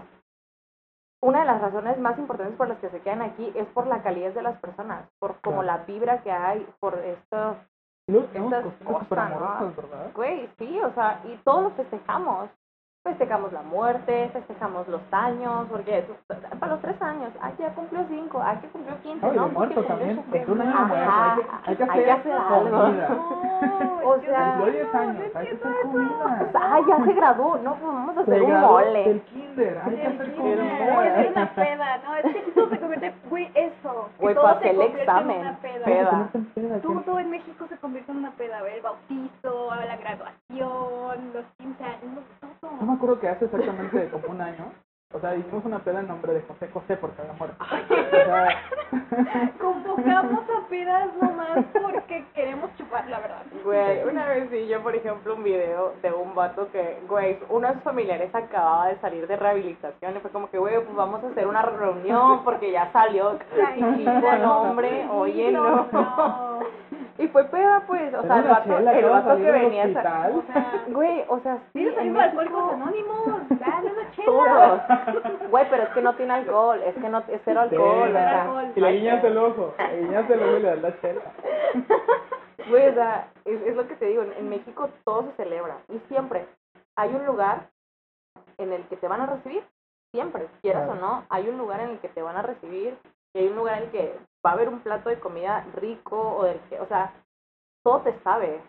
[1.20, 4.02] Una de las razones más importantes por las que se quedan aquí es por la
[4.02, 5.79] calidez de las personas, por como Claro.
[5.79, 7.57] la vibra que hay, por esto,
[8.09, 9.72] Y luego tenemos Estas cosas, ¿no?
[9.74, 10.12] ¿verdad?
[10.14, 12.50] güey, sí, o sea, y todos lo festejamos.
[13.06, 16.04] Festejamos la muerte, festejamos los años, porque
[16.58, 20.16] para los tres años, ah, ya cumplió cinco, ah, que cumplió quince, No, muerto también.
[20.16, 21.52] Cumplió un año Ajá, muerto.
[21.66, 22.78] Hay que, hay que hacer, hay que hacer algo.
[22.82, 23.08] comida.
[23.08, 25.36] No, O sea, Cumplió 10 años.
[25.36, 26.50] Hay que hacer comida.
[26.54, 29.04] Ah, ya se graduó, no, pues vamos a hacer un mole.
[29.04, 29.80] del kinder.
[29.84, 30.50] Hay que hacer Voy
[31.06, 31.54] a hacer una comida.
[31.54, 32.14] peda, ¿no?
[32.16, 34.08] Es que todo se convierte, güey, eso.
[34.18, 36.30] Güey, todo para se hacer el convierte en examen, una peda.
[36.82, 41.44] Todo en México se convierte en una peda, a ver, el bautizo, la graduación, los
[41.58, 42.24] 15 años,
[42.80, 44.72] Yo me acuerdo que hace exactamente como un año,
[45.16, 47.57] o sea, hicimos una peda en nombre de José José porque había muerto.
[47.59, 53.42] O sea, Convocamos a pedas nomás porque queremos chupar, la verdad.
[53.64, 57.68] Güey, una vez vi yo, por ejemplo, un video de un vato que, güey, uno
[57.68, 61.24] de sus familiares acababa de salir de rehabilitación y fue como que, güey, pues vamos
[61.24, 63.38] a hacer una reunión porque ya salió.
[63.76, 65.87] Y chico, no, hombre, oye, no.
[65.92, 66.61] no.
[67.18, 70.31] Y fue peda, pues, o sea, el vato, chela, el vato que venía, a
[70.88, 73.48] güey, o sea, sí, ¿Tienes en amigos México, alcohólicos anónimos?
[73.48, 74.26] Dale una chela.
[74.26, 74.81] todos.
[75.50, 78.12] Güey, pero es que no tiene alcohol, es que no, es cero alcohol, o Cero
[78.12, 78.42] sea.
[78.42, 78.72] alcohol.
[78.74, 79.74] Y le guiñas el ojo.
[79.78, 81.20] Le guiñas el ojo y le das la chela.
[82.68, 85.78] Güey, o sea, es, es lo que te digo, en, en México todo se celebra
[85.88, 86.48] y siempre
[86.96, 87.68] hay un lugar
[88.58, 89.62] en el que te van a recibir,
[90.12, 90.98] siempre, quieras Claro.
[90.98, 92.98] o no, hay un lugar en el que te van a recibir
[93.34, 96.18] y hay un lugar en el que va a haber un plato de comida rico
[96.38, 97.12] o del que, o sea,
[97.84, 98.60] todo te sabe,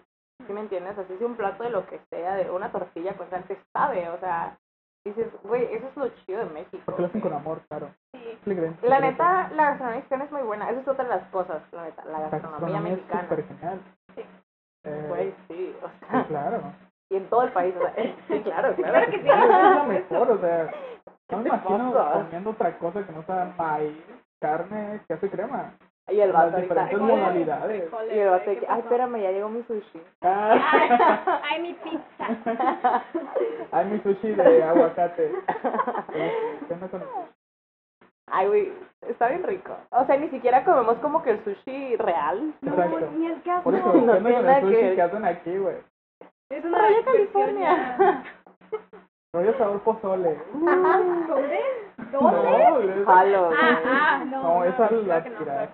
[0.46, 0.96] ¿sí me entiendes?
[0.98, 4.10] Así si un plato de lo que sea, de una tortilla con sal, te sabe,
[4.10, 4.60] o sea,
[5.06, 6.82] dices, güey, eso es lo chido de México.
[6.86, 7.90] Porque lo hacen con amor, claro.
[8.14, 8.40] Sí.
[8.84, 11.84] La neta, la gastronomía mexicana es muy buena, eso es otra de las cosas, la
[11.86, 13.22] neta, la La gastronomía gastronomía es mexicana.
[13.24, 13.82] súper genial.
[14.16, 14.22] Sí.
[14.86, 16.62] Eh, Güey, sí, o sí, sea, claro.
[17.10, 17.94] y en todo el país, o sea,
[18.28, 18.94] sí, claro, claro.
[18.94, 19.28] Claro que sí.
[19.28, 20.72] Es lo mejor, o sea,
[21.30, 23.98] no me ¿Qué te imagino comiendo otra cosa que no sea maíz,
[24.40, 25.74] carne, queso y crema.
[26.10, 26.98] Y el vato ahorita.
[27.00, 27.90] modalidades.
[28.14, 30.02] Y el vato de que, ¿qué ay, espérame, ya llegó mi sushi.
[30.22, 32.28] Ah, Ay, mi pizza.
[33.72, 35.32] Hay mi sushi de aguacate.
[36.14, 37.32] ¿Qué onda con el sushi?
[38.30, 38.74] Ay, güey,
[39.08, 39.76] está bien rico.
[39.92, 42.54] O sea, ni siquiera comemos como que el sushi real.
[42.62, 43.10] Exacto.
[43.18, 43.64] Ni el caso.
[43.64, 45.76] Por eso, No ¿qué onda con nada el sushi que- que hacen aquí, güey?
[46.50, 48.24] Es una versión California.
[49.38, 50.36] Rollo sabor pozole.
[50.54, 51.60] ¿Dónde?
[52.12, 52.42] ¿Dónde?
[52.42, 53.58] No, es- Jalo, güey.
[53.62, 54.42] Ah, ah, no.
[54.42, 55.70] No, esa claro la tirada.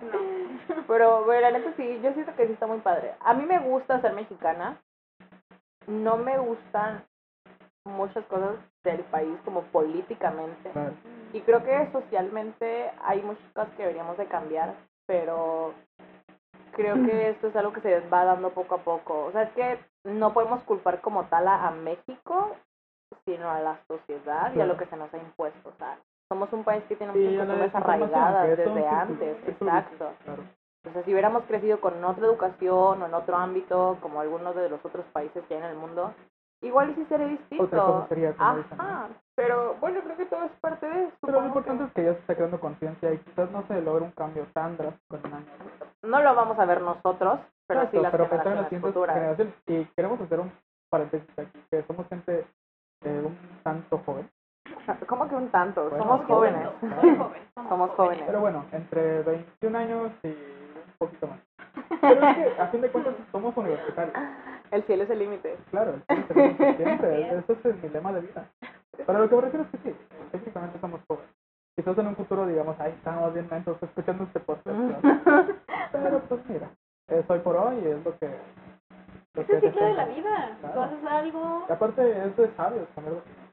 [0.86, 3.14] Pero, güey, la neta sí, yo siento que sí está muy padre.
[3.20, 4.76] A mí me gusta ser mexicana.
[5.86, 7.04] No me gustan
[7.86, 10.70] muchas cosas del país como políticamente.
[10.70, 10.92] Claro.
[11.32, 14.74] Y creo que socialmente hay muchas cosas que deberíamos de cambiar,
[15.06, 15.72] pero
[16.72, 19.24] creo que esto es algo que se va dando poco a poco.
[19.24, 22.56] O sea, es que no podemos culpar como tal a, a México,
[23.24, 25.68] sino a la sociedad y a lo que se nos ha impuesto.
[25.68, 29.36] O sea, somos un país que tiene muchas costumbres arraigadas desde antes.
[29.48, 30.12] Exacto.
[30.24, 30.42] Claro.
[30.86, 34.68] O sea, si hubiéramos crecido con otra educación o en otro ámbito, como algunos de
[34.68, 36.12] los otros países que hay en el mundo,
[36.60, 37.64] igual y sí sería distinto.
[37.64, 38.82] Otra cosa sería, como dicen, ¿no?
[38.82, 39.08] Ajá.
[39.34, 41.16] Pero bueno, creo que todo es parte de eso.
[41.22, 44.04] Pero lo importante es que ya se está creando conciencia y quizás no se logre
[44.04, 45.46] un cambio tan drástico en un año.
[46.02, 48.92] No lo vamos a ver nosotros, pero sí Exacto, las pero pensar en generaciones las
[48.92, 49.16] futuras.
[49.16, 49.54] generaciones.
[49.66, 50.52] Y queremos hacer un
[50.90, 52.46] paréntesis aquí, que somos gente
[53.04, 54.28] eh, un tanto joven.
[55.06, 55.88] ¿Cómo que un tanto?
[55.88, 56.68] Bueno, Somos jóvenes.
[56.80, 57.42] joven.
[57.68, 58.24] Somos jóvenes.
[58.26, 61.38] Pero bueno, entre 21 años y un poquito más.
[62.00, 64.14] Pero es que, a fin de cuentas, somos universitarios.
[64.70, 65.56] El cielo es el límite.
[65.70, 68.48] Claro, el tiempo es suficiente, ese es mi lema de vida.
[69.06, 69.96] Pero lo que me refiero es que sí,
[70.32, 71.30] técnicamente somos jóvenes.
[71.76, 74.76] Quizás en un futuro digamos, ay, estamos bien mentos escuchando este podcast.
[74.76, 74.96] ¿no?
[75.92, 76.70] Pero pues mira,
[77.08, 78.30] es hoy por hoy y es lo que...
[79.34, 80.56] Lo Es el que ciclo de la vida.
[80.60, 80.74] Claro.
[80.74, 81.64] Tú haces algo.
[81.68, 83.44] Y aparte es de sabios cambiar de opinión.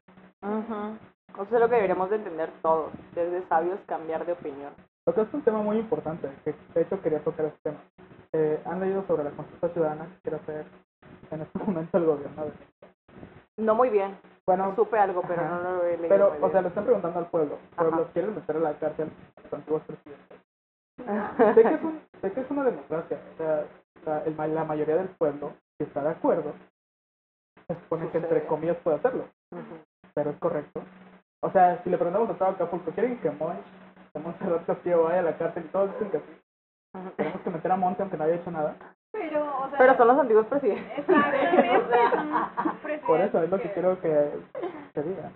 [0.43, 0.97] Ujú.
[1.43, 2.91] Eso es lo que deberíamos de entender todos.
[3.15, 4.73] Desde sabios cambiar de opinión.
[5.05, 7.79] Tocaste un tema muy importante, que de hecho quería tocar este tema.
[8.33, 10.65] Eh, ¿Han leído sobre la consulta ciudadana que quiere hacer
[11.31, 12.45] en este momento el gobierno?
[12.45, 12.51] de-
[13.63, 14.17] No muy bien.
[14.45, 15.59] Bueno, Supe algo, pero Ajá.
[15.63, 16.09] no lo he leído.
[16.09, 17.57] pero, o sea, le están preguntando al pueblo.
[17.71, 18.11] El pueblo Ajá.
[18.13, 20.37] quiere meter a la cárcel a los antiguos presidentes.
[21.55, 23.65] Sé que es, un, sé que es una democracia, o sea,
[24.05, 25.53] la, el ma- la mayoría del pueblo,
[25.91, 26.53] está de acuerdo,
[27.67, 29.77] se supone que entre comillas puede hacerlo, Ujú.
[30.13, 30.81] pero es correcto.
[31.41, 33.65] O sea, si le preguntamos a todo Acapulco, ¿quieren que Monch,
[34.13, 35.65] que Montserrat Castillo vaya a la cárcel?
[35.65, 36.41] Y todos dicen que sí.
[37.17, 38.75] Tenemos que meter a Monte aunque no haya hecho nada.
[39.11, 39.77] Pero, o sea.
[39.77, 40.99] Pero son los antiguos presidentes.
[40.99, 41.77] Exactamente.
[41.81, 41.87] O
[42.81, 44.31] presidentes Por eso es lo que quiero que
[44.93, 45.31] se diga.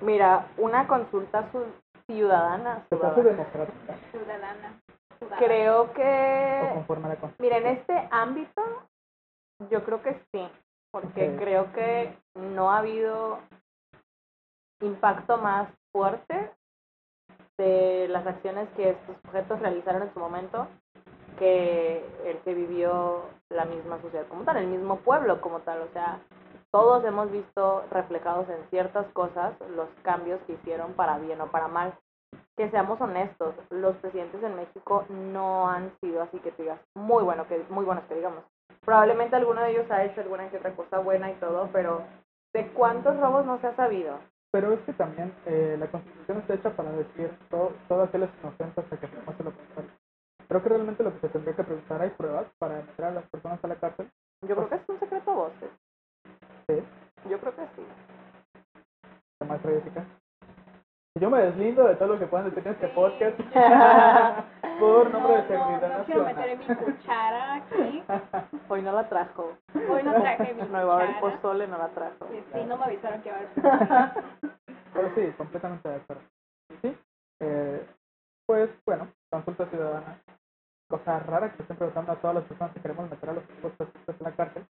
[0.00, 1.64] Mira, una consulta su-
[2.06, 2.82] ciudadana.
[2.88, 3.22] Ciudadana.
[3.22, 4.80] democrática Ciudadana.
[5.18, 5.38] ciudadana.
[5.38, 8.62] Creo o que, conforme a la mira, en este ámbito,
[9.70, 10.48] yo creo que sí,
[10.90, 13.38] porque creo que no ha habido
[14.80, 16.50] impacto más fuerte
[17.58, 20.66] de las acciones que estos sujetos realizaron en su momento
[21.38, 25.88] que el que vivió la misma sociedad como tal, el mismo pueblo como tal, o
[25.92, 26.20] sea,
[26.70, 31.68] todos hemos visto reflejados en ciertas cosas los cambios que hicieron para bien o para
[31.68, 31.94] mal.
[32.56, 37.46] Que seamos honestos, los presidentes en México no han sido así que digas muy bueno
[37.46, 38.44] que muy buenos que digamos.
[38.84, 42.02] Probablemente alguno de ellos ha hecho alguna que otra cosa buena y todo, pero
[42.52, 44.18] ¿de cuántos robos no se ha sabido?
[44.50, 48.30] Pero es que también eh, la constitución está hecha para decir todo, todo aquel es
[48.42, 49.90] inocente hasta que se demuestre lo contrario.
[50.48, 53.24] Creo que realmente lo que se tendría que preguntar, ¿hay pruebas para meter a las
[53.30, 54.10] personas a la cárcel?
[54.42, 55.70] Yo creo que es un secreto a voces.
[56.66, 56.82] Sí.
[57.30, 57.86] Yo creo que sí.
[59.40, 60.04] La maestra Jessica.
[61.20, 63.38] Yo me deslindo de todo lo que puedan decir en este podcast
[64.80, 67.61] por nombre de No, seguridad no, no quiero meter mi cuchara.
[68.68, 69.56] Hoy no la trajo.
[69.90, 72.28] Hoy no traje mi No iba a haber pozole, no la trajo.
[72.30, 74.12] Sí, sí, no me avisaron que iba a haber.
[74.94, 76.22] Pero sí, completamente de acuerdo.
[76.82, 76.96] Sí,
[77.40, 77.86] eh,
[78.46, 80.18] pues bueno, consulta ciudadana.
[80.88, 84.16] Cosa rara que estén preguntando a todas las personas que queremos meter a los presidentes
[84.20, 84.66] en la cárcel.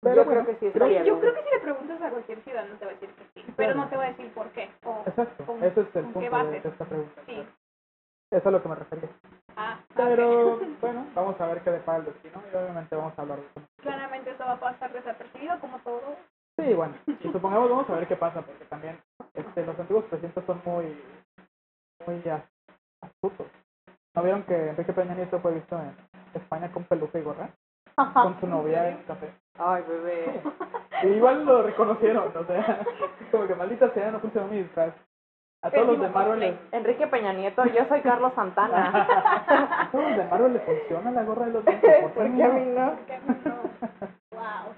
[0.00, 2.76] Pero Yo bueno, creo que sí Yo creo que si le preguntas a cualquier ciudadano
[2.76, 4.70] te va a decir que sí, pero no te va a decir por qué.
[4.84, 7.22] O, Exacto, ¿Con- ese es el punto qué de, esta pregunta.
[7.26, 7.46] Sí.
[8.30, 8.74] Eso es a lo que me.
[9.56, 9.96] Ah, ok.
[9.96, 13.44] Pero bueno, vamos a ver qué depara el destino y obviamente vamos a hablar de
[13.46, 13.60] eso.
[13.82, 16.16] Claramente eso va a pasar desapercibido como todo.
[16.58, 18.98] Sí, bueno, y supongamos vamos a ver qué pasa, porque también
[19.34, 21.02] este, los antiguos presidentes son muy,
[22.06, 22.44] muy as-
[23.00, 23.46] astutos.
[24.14, 25.96] ¿No vieron que Enrique Peña Nieto fue visto en
[26.34, 27.50] España con peluca y gorra?
[27.96, 29.32] Con su novia en café.
[29.58, 30.42] Ay, bebé.
[31.02, 32.84] Y igual lo reconocieron, o sea,
[33.32, 34.94] como que maldita sea, no funcionó mi disfraz.
[35.64, 38.90] A todos los de Marvel les, Enrique Peña Nieto, yo soy Carlos Santana.
[39.80, 42.36] a todos los de Marvel les funciona la gorra de los dientes, ¿por qué ¿Por
[42.36, 42.82] qué a mí no?
[42.82, 43.54] a mí no.
[44.32, 44.74] Wow.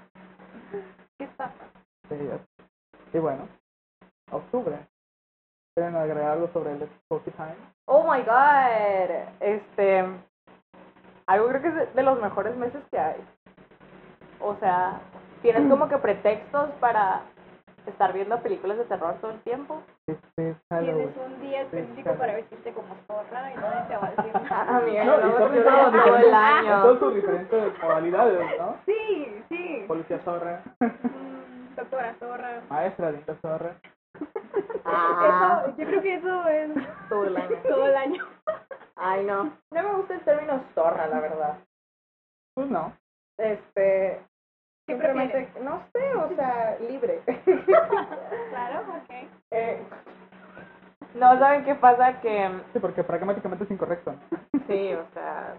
[1.18, 1.50] ¿Qué está.
[3.12, 3.48] Y bueno,
[4.30, 4.78] octubre.
[5.74, 7.56] ¿Quieren agregar algo sobre el Spooky Time?
[7.86, 9.26] Oh my god.
[9.40, 10.04] Este.
[11.26, 13.20] Algo creo que es de los mejores meses que hay.
[14.38, 15.00] O sea,
[15.42, 17.22] tienes como que pretextos para
[17.86, 19.82] estar viendo películas de terror todo el tiempo.
[20.06, 21.12] Este es Halloween.
[21.12, 24.40] Tienes un día específico para vestirte como zorra y nadie te va a decir Ah,
[24.66, 24.78] nada.
[24.78, 25.34] amiga, No, no,
[26.04, 26.82] todo el año.
[26.82, 28.76] Todas sus diferentes modalidades, ¿no?
[28.86, 29.84] Sí, sí.
[29.88, 32.62] Policía zorra, Mm, Doctora zorra.
[32.70, 33.76] maestra linda zorra.
[34.84, 35.62] Ajá.
[35.66, 36.70] Eso, yo creo que eso es
[37.08, 37.56] Todo el año.
[37.68, 38.24] todo el año.
[38.96, 39.44] Ay, no.
[39.70, 41.58] No me gusta el término zorra, la verdad.
[42.54, 42.92] Pues no.
[43.38, 44.20] Este.
[44.86, 47.20] ¿Qué Simplemente, no sé, o sea, libre.
[48.50, 49.10] Claro, ok.
[49.50, 49.82] Eh,
[51.14, 52.20] no, ¿saben qué pasa?
[52.20, 54.14] Que Sí, porque pragmáticamente es incorrecto.
[54.68, 55.54] Sí, o sea.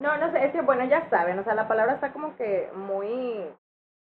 [0.00, 2.68] No, no sé, es que bueno, ya saben, o sea, la palabra está como que
[2.74, 3.46] muy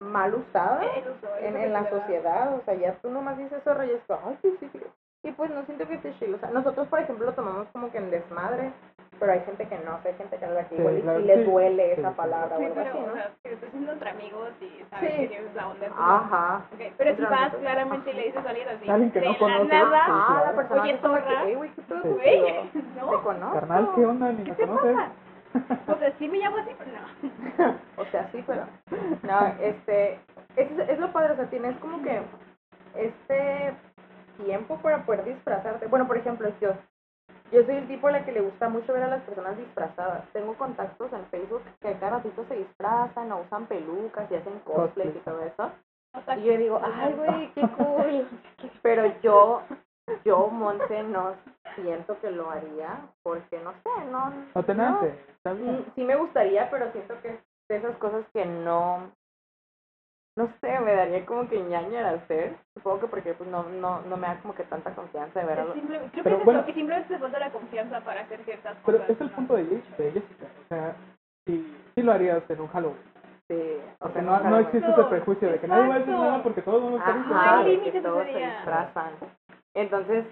[0.01, 3.85] mal usada El uso, el en, la sociedad, o sea, ya tú nomás dices zorro
[3.85, 4.81] y es como, ay, sí, sí, sí.
[5.25, 7.91] Y pues no siento que esté chido, o sea, nosotros, por ejemplo, lo tomamos como
[7.91, 8.73] que en desmadre,
[9.19, 11.03] pero hay gente que no, o sea, hay gente que habla que Sí, igual y
[11.03, 11.45] claro, sí le sí.
[11.45, 12.17] duele Sí, esa sí.
[12.17, 13.13] palabra o Sí, algo pero, así, o ¿no?
[13.15, 15.17] sea, que estás haciendo entre amigos y sabes Sí.
[15.21, 15.87] que tienes la onda.
[15.99, 16.63] Ajá.
[16.73, 18.91] Ok, Pero si vas claramente y le dices a alguien así.
[18.91, 20.13] Alguien que de no la conoces, nada, sí.
[20.15, 21.45] Ah, la persona Oye, zorra.
[21.45, 22.15] "Ey, güey, ¿qué contigo?
[22.15, 23.23] Güey, Te no.
[23.23, 23.55] conozco.
[23.55, 24.33] Carnal, ¿qué onda?
[24.33, 24.95] Ni ¿Qué me te conoces.
[24.97, 25.11] pasa?
[25.89, 27.75] O sea, sí me llamo así, pero no.
[28.03, 28.65] o sea, sí, pero
[29.23, 30.21] no, este,
[30.57, 32.21] es, es lo padre, o sea, tienes como que
[32.95, 33.73] este
[34.45, 35.87] tiempo para poder disfrazarte.
[35.87, 36.73] Bueno, por ejemplo, yo,
[37.53, 40.25] yo soy el tipo a la que le gusta mucho ver a las personas disfrazadas.
[40.33, 45.15] Tengo contactos en Facebook que cada ratito se disfrazan o usan pelucas y hacen cosplays
[45.17, 45.71] y todo eso.
[46.37, 48.29] Y yo digo, ay, güey, qué cool.
[48.83, 49.63] Pero yo,
[50.25, 51.35] yo, Monse, no
[51.75, 54.33] siento que lo haría porque, no sé, no...
[54.55, 55.09] No te nace.
[55.29, 55.55] Está.
[55.95, 59.11] Sí me gustaría, pero siento que es de esas cosas que no,
[60.39, 62.55] no sé, me daría como que ñaña hacer.
[62.75, 65.59] Supongo que porque pues no, no, no me da como que tanta confianza de ver
[65.59, 65.75] a los...
[65.75, 66.61] Simple- creo Pero que es bueno.
[66.61, 69.11] eso, que simplemente te falta la confianza para hacer ciertas Pero cosas.
[69.11, 69.35] es el ¿no?
[69.37, 69.97] punto de Jessica.
[70.03, 70.47] de Jessica.
[70.65, 70.95] O sea,
[71.45, 73.03] sí, sí lo harías en un Halloween.
[73.49, 76.43] Sí, O sea, no, no existe ese prejuicio de que nadie va a decir nada
[76.43, 79.13] porque todos vamos a estar de que todos se disfrazan.
[79.75, 80.25] Entonces,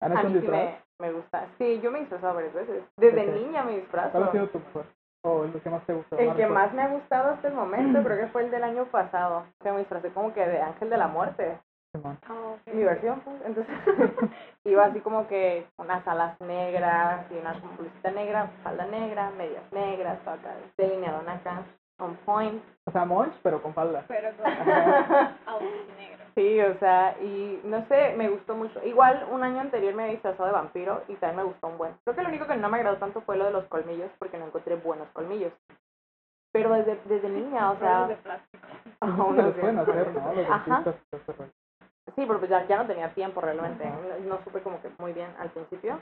[0.00, 0.62] ¿Han a hecho mí un sí disfraz?
[0.98, 1.46] me, me gusta.
[1.56, 2.82] Sí, yo me he disfrazado varias veces.
[2.96, 4.10] Desde niña me disfrazo.
[4.12, 4.84] ¿Cuál ha sido tu mejor?
[5.26, 6.16] O el que más te gustó?
[6.18, 8.84] El que más me ha gustado hasta el momento creo que fue el del año
[8.84, 11.58] pasado, que me disfracé como que de Ángel de la Muerte.
[11.92, 12.16] Simón.
[12.28, 12.74] Ah, ok.
[12.74, 13.36] mi versión, pues.
[13.44, 13.74] Entonces,
[14.64, 20.20] iba así como que unas alas negras y una blusita negra, falda negra, medias negras,
[20.20, 21.64] todo acá, delineadón acá,
[21.98, 22.62] on point.
[22.84, 24.04] O sea, Monch, pero con falda.
[24.06, 24.46] Pero con.
[26.36, 28.84] Sí, o sea, y no sé, me gustó mucho.
[28.84, 31.94] Igual, un año anterior me había disfrazado de vampiro y también me gustó un buen.
[32.04, 34.36] Creo que lo único que no me agradó tanto fue lo de los colmillos, porque
[34.36, 35.52] no encontré buenos colmillos.
[36.52, 38.06] Pero desde, desde niña, o sea...
[42.14, 43.84] Sí, pero pues ya, ya no tenía tiempo realmente.
[43.84, 46.00] No, no supe como que muy bien al principio.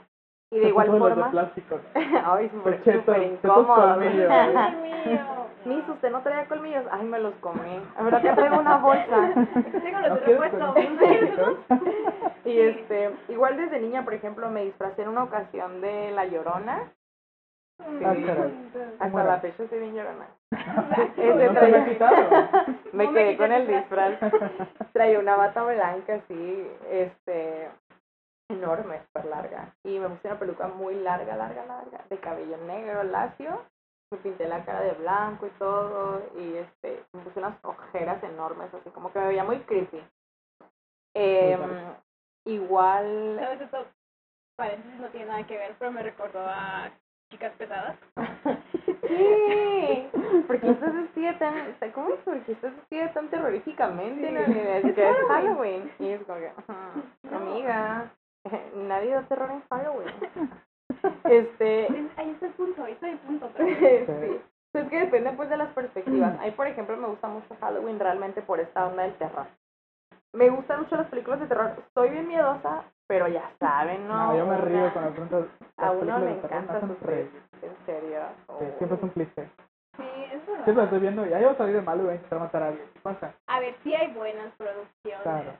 [0.55, 1.31] Y de igual los de forma...
[1.31, 1.79] plástico.
[2.25, 3.75] Ay, súper chetos incómodo.
[3.75, 4.31] colmillos.
[4.31, 5.19] Ay, mío.
[5.65, 6.85] Miss, ¿usted no traía colmillos?
[6.91, 7.81] Ay, me los comí.
[7.97, 9.33] A ver, acá traigo una bolsa.
[9.83, 10.57] Tengo los ¿No de quieres repuesto.
[10.59, 11.57] ¿No con- quieres unos?
[12.45, 16.83] Y este, igual desde niña, por ejemplo, me disfracé en una ocasión de La Llorona.
[17.79, 17.83] Ah,
[18.15, 18.23] Sí.
[18.23, 18.53] caray.
[18.99, 20.27] Hasta ¿Cómo la fecha estoy bien llorona.
[21.17, 24.13] Este traía- me quedé con el el disfraz.
[24.93, 27.67] Traía una bata blanca así, este,
[28.49, 29.73] enorme, súper larga.
[29.83, 33.63] Y me puse una peluca muy larga, larga, larga, de cabello negro, lacio.
[34.11, 36.21] Me pinté la cara de blanco y todo.
[36.37, 40.01] Y este, me puse unas ojeras enormes, así como que me veía muy creepy.
[41.13, 41.97] Em, dark.
[42.45, 43.37] igual.
[43.39, 43.85] ¿Sabes esto?
[44.57, 46.91] Paréntesis no tiene nada que ver, pero me recordó a
[47.29, 47.97] chicas pesadas.
[49.07, 50.09] Sí,
[50.47, 52.19] porque estás vestida tan, tan- ¿cómo es?
[52.25, 54.39] Porque estás vestida tan terroríficamente, ¿no?
[54.39, 55.29] Es, Es que es Halloween.
[55.29, 55.91] Halloween.
[55.99, 57.29] Y es como que, "Ujú,
[58.75, 60.09] nadie da terror en Halloween.
[61.25, 63.49] Este, Ahí está el punto, ahí está el punto.
[63.57, 64.39] sí.
[64.71, 66.39] Pues es que depende pues de las perspectivas.
[66.39, 69.45] A mí, por ejemplo, me gusta mucho Halloween realmente por esta onda del terror.
[70.33, 71.71] Me gustan mucho las películas de terror.
[71.77, 74.33] Estoy bien miedosa, pero ya saben, ¿no?
[74.33, 75.45] No, yo me río con las preguntas.
[75.77, 77.31] A uno películas le de terror me encanta reír.
[77.61, 78.19] En serio.
[78.59, 79.49] Sí, siempre es un cliché.
[79.97, 80.83] Sí, es Siempre la verdad.
[80.83, 82.87] estoy viendo y ya yo salir de malo y voy a intentar matar a alguien.
[82.93, 83.33] ¿Qué pasa?
[83.47, 85.23] A ver, sí hay buenas producciones.
[85.23, 85.53] Claro.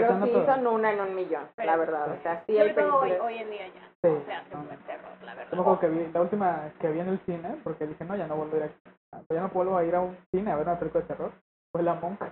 [0.00, 0.56] Pero sí todas.
[0.56, 2.10] son una en un millón, Pero- la verdad.
[2.18, 3.20] O sea, sí hay todo hoy, películas.
[3.32, 3.88] hoy en día ya.
[4.02, 4.64] Sí, No se hace no.
[4.86, 5.52] terror, la verdad.
[5.56, 8.36] Yo que vi, la última que vi en el cine, porque dije, no, ya no
[8.36, 8.64] vuelvo a ir
[9.12, 11.32] a, ya no vuelvo a ir a un cine a ver una película de terror,
[11.70, 12.28] fue La Monja.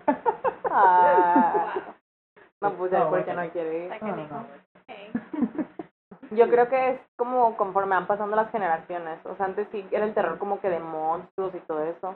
[0.71, 1.83] Ah, Wow,
[2.73, 3.45] no, pues No, porque bueno.
[3.45, 4.03] no quiere ir.
[4.03, 4.47] No, no.
[6.33, 9.19] Yo creo que es como conforme van pasando las generaciones.
[9.27, 12.15] O sea, antes sí era el terror como que de monstruos y todo eso.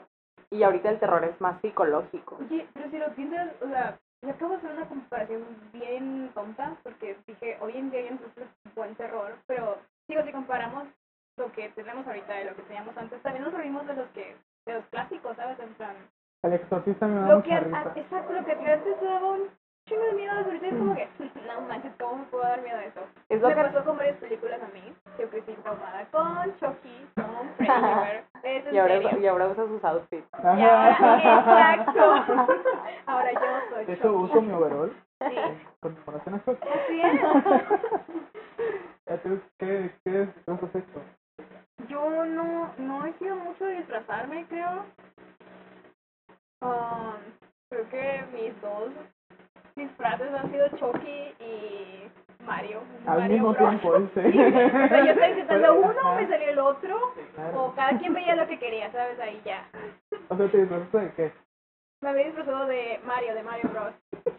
[0.51, 2.37] Y ahorita el terror es más psicológico.
[2.39, 6.75] Oye, pero si lo piensas, o sea, yo acabo de hacer una comparación bien tonta,
[6.83, 10.87] porque dije, hoy en día se hace buen terror, pero digo, si comparamos
[11.37, 14.35] lo que tenemos ahorita de lo que teníamos antes, también nos reímos de los que,
[14.65, 15.59] de los clásicos, ¿sabes?
[15.59, 15.95] En plan,
[16.43, 17.99] El exorcista me da lo que, mucha a- risa.
[17.99, 19.49] exacto, lo que antes te daba un
[19.85, 21.07] chingo de miedo, ahorita es como que,
[21.47, 22.99] no manches, ¿cómo me puedo dar miedo de eso?
[23.29, 24.93] Es lo Me que pasó con varias películas a mí.
[25.19, 28.25] Yo crecí traumada con Chucky, con Freddy.
[28.45, 29.19] Es y ahora, serio.
[29.19, 30.27] y ahora usa sus outfits.
[30.37, 32.25] Y ahora, exacto.
[33.07, 33.39] Ahora yo
[33.75, 34.23] soy De hecho, Chucky.
[34.23, 36.67] uso mi overall Sí, en conmemoración a Chucky.
[36.67, 37.23] así es.
[39.13, 41.01] ¿A ti ¿Qué, qué disfraz has hecho?
[41.87, 44.85] Yo no, no he sido mucho de disfrazarme, creo.
[46.61, 47.15] Um,
[47.69, 48.89] creo que mis dos
[49.75, 52.09] disfraces han sido Chucky y
[52.43, 52.81] Mario.
[53.05, 53.69] Al Mario mismo Bros.
[53.69, 54.31] tiempo, ¿sí?
[54.31, 57.63] Sí, o sea, yo estaba intentando uno, me salió el otro, claro.
[57.65, 59.19] o cada quien veía lo que quería, ¿sabes?
[59.19, 59.65] Ahí ya.
[60.29, 61.31] O sea, ¿te disfrazaste de qué?
[62.01, 63.93] Me había disfrazado de Mario, de Mario Bros.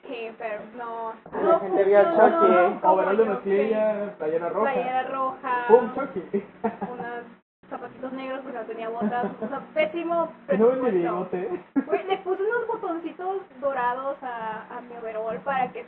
[0.07, 1.15] Sí, pero no.
[1.33, 2.87] La no gente vio Chucky.
[2.87, 4.73] Overall de mezclilla, playera roja.
[4.73, 6.45] Playera roja, ¡Pum, Chucky!
[6.63, 7.25] unos
[7.69, 9.27] zapatitos negros porque no tenía botas.
[9.41, 11.65] O sea, pésimo no bigote.
[11.87, 15.85] Güey, le puse unos botoncitos dorados a, a mi overall para que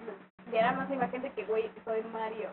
[0.51, 2.49] diera más la imagen de que, güey, soy Mario.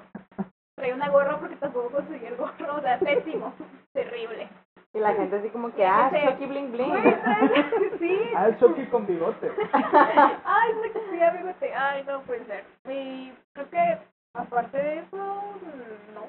[0.75, 3.53] Traía una gorra porque tampoco conseguí el gorro, o sea, pésimo,
[3.93, 4.49] terrible.
[4.93, 6.93] Y la gente así como que, ah, Chucky Bling Bling.
[7.99, 8.19] Sí.
[8.35, 9.51] Ah, Chucky con bigote.
[9.73, 11.73] Ay, no que sí, amigo, te...
[11.73, 12.63] Ay, no puede ser.
[12.89, 13.97] Y creo que,
[14.33, 15.17] aparte de eso,
[16.13, 16.21] no.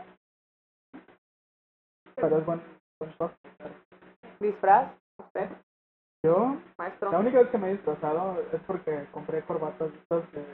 [2.17, 2.76] Pero es buen, buen top.
[4.41, 4.89] ¿Disfraz?
[5.19, 5.49] ¿Usted?
[6.25, 7.13] Yo, Maestro.
[7.13, 10.45] la única vez que me he disfrazado es porque compré corbatas estas de,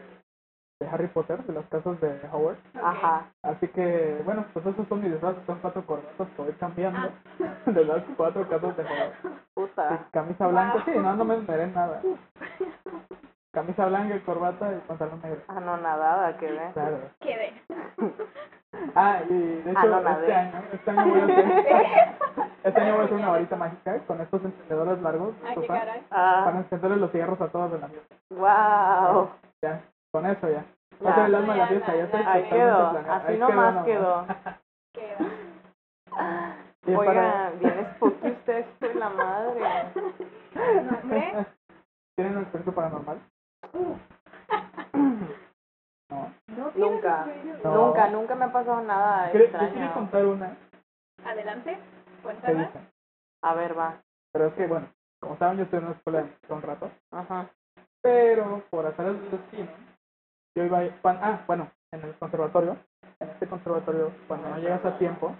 [0.81, 2.59] de Harry Potter, de las casas de Howard.
[2.83, 3.31] Ajá.
[3.42, 7.11] Así que, bueno, pues esos son mis disfraces, son cuatro corbatas que voy cambiando
[7.66, 9.12] de las cuatro casas de Howard.
[9.55, 10.09] Puta.
[10.12, 12.02] camisa blanca, sí, no, no me esmeré en nada.
[13.52, 15.42] Camisa blanca, corbata y pantalón negro.
[15.48, 16.70] Ah, no, nadada, que ve.
[16.72, 16.98] Claro.
[17.20, 17.52] Quedé.
[18.94, 21.44] Ah, y de hecho, Ah, no, este año, este año voy a hacer,
[22.64, 25.34] este año voy a hacer una varita mágica con estos encendedores largos.
[25.46, 26.00] Ay, qué caray.
[26.10, 28.16] Para Ah, encenderle los cigarros a todos de la fiesta.
[28.30, 29.30] wow.
[29.62, 30.64] Ya, con eso ya.
[31.00, 31.06] Ya.
[31.06, 33.38] Va a ser el alma de la Ya, fiesta, ya está ya, Ahí quedó, así
[33.38, 34.26] nomás quedó.
[34.92, 35.26] Queda.
[36.86, 39.60] Y Oiga, para- bien spooky usted, soy la madre.
[42.16, 43.18] ¿Tienen un experiencia paranormal?
[43.72, 43.94] Uh,
[46.12, 46.70] No.
[46.75, 47.27] Nunca.
[47.64, 47.87] No.
[47.87, 49.94] Nunca, nunca me ha pasado nada Quería- Yo quería extraño.
[49.94, 50.57] contar una
[51.25, 51.79] Adelante,
[52.22, 52.70] cuéntala.
[53.42, 53.96] A ver, va.
[54.33, 54.88] Pero es que, bueno,
[55.20, 56.90] como saben, yo estoy en una escuela música un rato.
[57.11, 57.46] Ajá.
[58.03, 59.68] Pero por hacer el destino,
[60.57, 62.77] yo iba a ah, bueno, en el conservatorio,
[63.20, 65.35] en este conservatorio, cuando no llegas a tiempo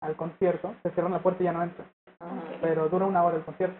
[0.00, 1.86] al concierto, te cierran la puerta y ya no entras.
[2.60, 3.76] Pero dura una hora el concierto.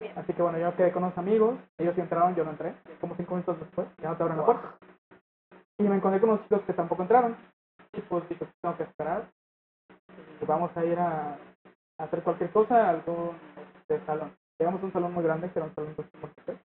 [0.00, 0.12] Bien.
[0.18, 2.74] Así que bueno, yo quedé con unos amigos, ellos sí entraron, yo no entré.
[3.00, 4.74] Como cinco minutos después, ya no te abren la puerta.
[5.78, 7.36] Y me encontré con unos chicos que tampoco entraron.
[7.92, 9.30] Y pues dije, tengo que esperar.
[10.40, 11.34] Y vamos a ir a,
[11.98, 13.36] a hacer cualquier cosa, a algún
[13.88, 14.36] de salón.
[14.58, 16.58] Llegamos a un salón muy grande, que era un salón de múltiple.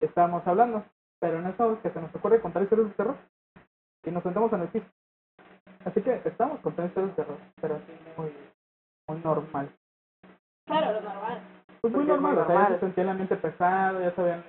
[0.00, 0.84] Estábamos hablando,
[1.18, 3.16] pero en eso que se nos ocurre contar historias de terror.
[4.04, 4.86] Y nos sentamos en el piso.
[5.84, 8.32] Así que estábamos contando historias de terror, pero así muy,
[9.08, 9.70] muy normal.
[10.66, 11.40] Claro, lo normal.
[11.80, 12.74] Pues muy muy normal, o sea, ya normal.
[12.74, 14.44] se sentía el ambiente pesado, ya se habían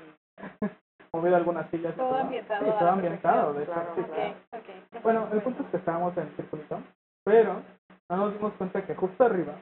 [1.14, 1.96] movido algunas sillas.
[1.96, 4.04] Todo ambientado Sí, todo ambientado, de hecho, Claro, sí.
[4.04, 4.34] claro.
[4.54, 4.60] Ok,
[4.96, 5.04] ok.
[5.04, 6.80] Bueno, el punto es que estábamos en el circulito,
[7.24, 7.62] pero
[8.10, 9.54] no nos dimos cuenta que justo arriba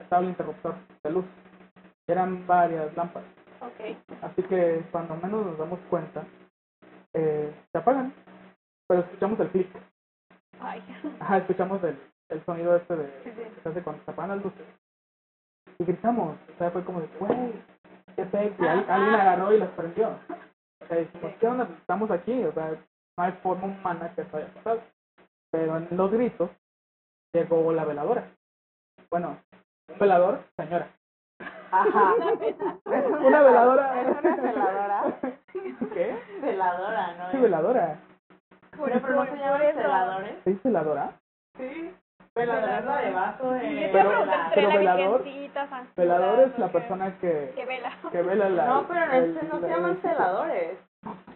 [0.00, 1.24] estaba el interruptor de luz.
[2.06, 3.28] Eran varias lámparas.
[3.60, 3.96] Ok.
[4.22, 6.24] Así que cuando menos nos damos cuenta,
[7.14, 8.12] eh, se apagan.
[8.88, 9.68] Pero escuchamos el clic.
[10.60, 10.82] Ay.
[11.20, 14.66] Ajá, escuchamos el, el sonido este de Sí, se hace cuando se apagan las luces.
[15.78, 16.36] Y gritamos.
[16.54, 17.52] O sea, fue como de, güey,
[18.16, 18.60] qué pex.
[18.60, 20.10] Y al- alguien agarró y las prendió.
[20.82, 21.66] O sea, dijimos, ¿qué onda?
[21.66, 22.44] Pues Estamos aquí.
[22.44, 22.70] O sea,
[23.16, 24.80] no hay forma humana que esto haya pasado.
[25.50, 26.50] Pero en los gritos
[27.32, 28.26] llegó la veladora.
[29.10, 29.38] Bueno,
[29.88, 30.88] un velador, señora.
[31.70, 32.14] Ajá.
[32.84, 34.00] Una veladora.
[34.00, 35.18] Es una celadora.
[35.94, 36.18] ¿Qué?
[36.40, 37.30] Celadora, ¿no?
[37.30, 37.98] Sí, veladora.
[38.70, 40.36] Pero, pero no se llaman celadores.
[40.44, 41.12] ¿Sí, veladora?
[41.56, 41.94] Sí.
[42.34, 43.90] Veladora es la de vaso de...
[43.92, 44.10] Pero-
[44.54, 45.24] pero la velador-
[45.96, 47.92] Velador es la persona que, Que vela.
[48.10, 48.66] que vela la...
[48.66, 50.78] No, pero en este no se llaman celadores.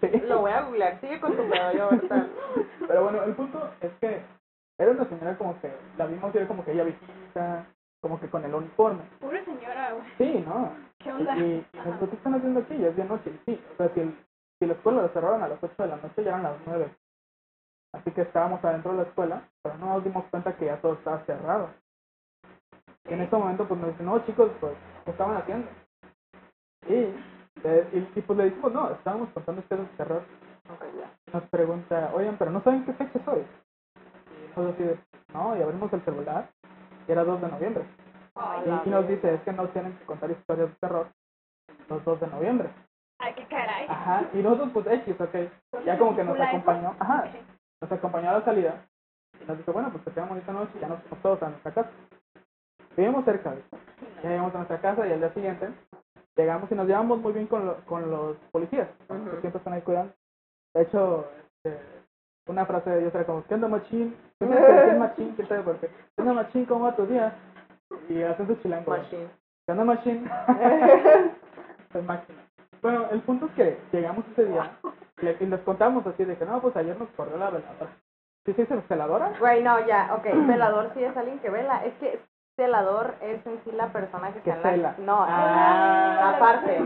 [0.00, 0.08] Sí.
[0.26, 1.00] Lo voy a googlear.
[1.00, 2.26] Sigue con tu pedo, yo ahorita.
[2.88, 4.22] Pero bueno, el punto es que
[4.78, 7.66] era una señora como que la vimos y era como que ella viejita,
[8.00, 9.02] como que con el uniforme.
[9.20, 10.06] Pobre señora, güey.
[10.18, 10.72] Sí, ¿no?
[10.98, 11.36] ¿Qué onda?
[11.36, 12.76] Y, y nosotros, ¿qué están haciendo aquí?
[12.78, 13.32] Ya es de noche.
[13.44, 14.16] Sí, o sea, si, el-
[14.58, 16.88] si la escuela la cerraron a las 8 de la noche, ya eran las 9.
[17.92, 20.94] Así que estábamos adentro de la escuela, pero no nos dimos cuenta que ya todo
[20.94, 21.70] estaba cerrado.
[23.08, 25.68] Y en ese momento, pues nos dicen, no, chicos, pues, ¿qué estaban haciendo?
[26.88, 26.94] Y,
[27.64, 30.22] eh, y, y, pues le dijimos, no, estábamos contando historias de terror.
[31.32, 33.46] nos pregunta, oigan, pero no saben qué fecha es hoy.
[34.30, 34.98] Y nosotros así de,
[35.32, 36.48] no, y abrimos el celular
[37.08, 37.84] y era 2 de noviembre.
[38.34, 41.08] Ay, Y, y nos dice, es que no tienen que contar historias de terror
[41.88, 42.70] los 2 de noviembre.
[43.18, 43.86] ay, qué caray.
[43.88, 45.84] Ajá, y nosotros pues X, ok.
[45.84, 47.24] Ya como que nos acompañó, ajá,
[47.80, 48.86] nos acompañó a la salida.
[49.42, 51.48] Y nos dijo, bueno, pues que tengan bonita noche y ya nos fuimos todos a
[51.50, 51.90] nuestra casa.
[52.96, 53.76] Vivimos cerca, ¿viste?
[54.22, 55.68] Ya llegamos a nuestra casa y al día siguiente
[56.36, 59.30] llegamos y nos llevamos muy bien con, lo- con los policías, que Ujú.
[59.40, 60.12] siempre están ahí cuidando.
[60.74, 61.26] De hecho,
[61.64, 61.78] este,
[62.48, 64.16] una frase de ellos era como, ¿qué onda machín?
[64.38, 65.62] Te decían machín, ¿qué tal?
[65.64, 66.64] Porque, ¿qué onda machín?
[66.66, 67.34] ¿Cómo va tu día?
[68.08, 68.90] Y hacen su chilango.
[68.90, 69.28] Machine.
[69.66, 70.30] ¿Qué onda machín?
[71.94, 72.38] es máquina.
[72.82, 74.70] Bueno, el punto es que llegamos ese día
[75.22, 77.90] y, y les contamos así de que no, pues ayer nos corrió la veladora.
[78.46, 79.32] ¿Sí se dice veladora?
[79.38, 80.24] Güey, no, ya, ok.
[80.46, 81.84] Velador sí es alguien que vela.
[81.84, 82.20] Es que
[82.56, 84.94] celador es en sí la persona que Que está en la...
[84.94, 85.04] cela.
[85.06, 86.32] No, Ah.
[86.36, 86.80] aparte.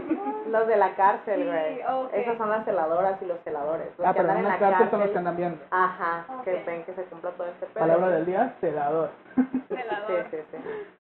[0.48, 1.82] Los de la cárcel, Sí, güey.
[2.04, 2.10] ok.
[2.14, 3.86] Esas son las celadoras y los celadores.
[3.98, 5.18] Los Ah, que pero andan en en la la cárcel son los que cárcel.
[5.18, 5.64] andan viendo.
[5.70, 6.66] Ajá, que Ok.
[6.66, 7.80] ven que se cumpla todo este pedo.
[7.86, 9.10] Palabra del día, celador.
[9.36, 10.26] Sí, Celador.
[10.30, 10.58] sí, sí.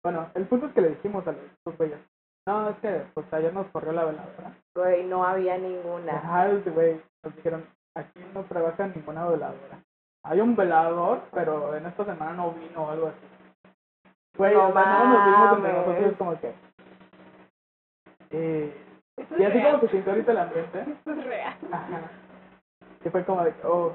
[0.03, 1.98] Bueno, el punto es que le dijimos a los güeyes,
[2.46, 4.51] no, es que pues ayer nos corrió la veladora.
[4.74, 6.16] Güey, no había ninguna.
[6.16, 9.78] Ajá, güey, nos dijeron, aquí no trabaja ninguna veladora.
[10.22, 13.26] Hay un velador, pero en esta semana no vino o algo así.
[14.36, 16.54] Güey, No no nos vimos entre nosotros como que...
[18.30, 19.70] Eh, Esto y es así real.
[19.72, 20.80] como se sintió ahorita el ambiente.
[20.88, 21.54] Esto es real.
[21.72, 22.00] Ajá.
[23.04, 23.92] Y fue como de, oh,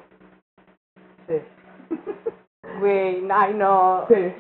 [1.28, 1.41] sí,
[2.80, 4.05] Güey, ay no.
[4.07, 4.36] sí.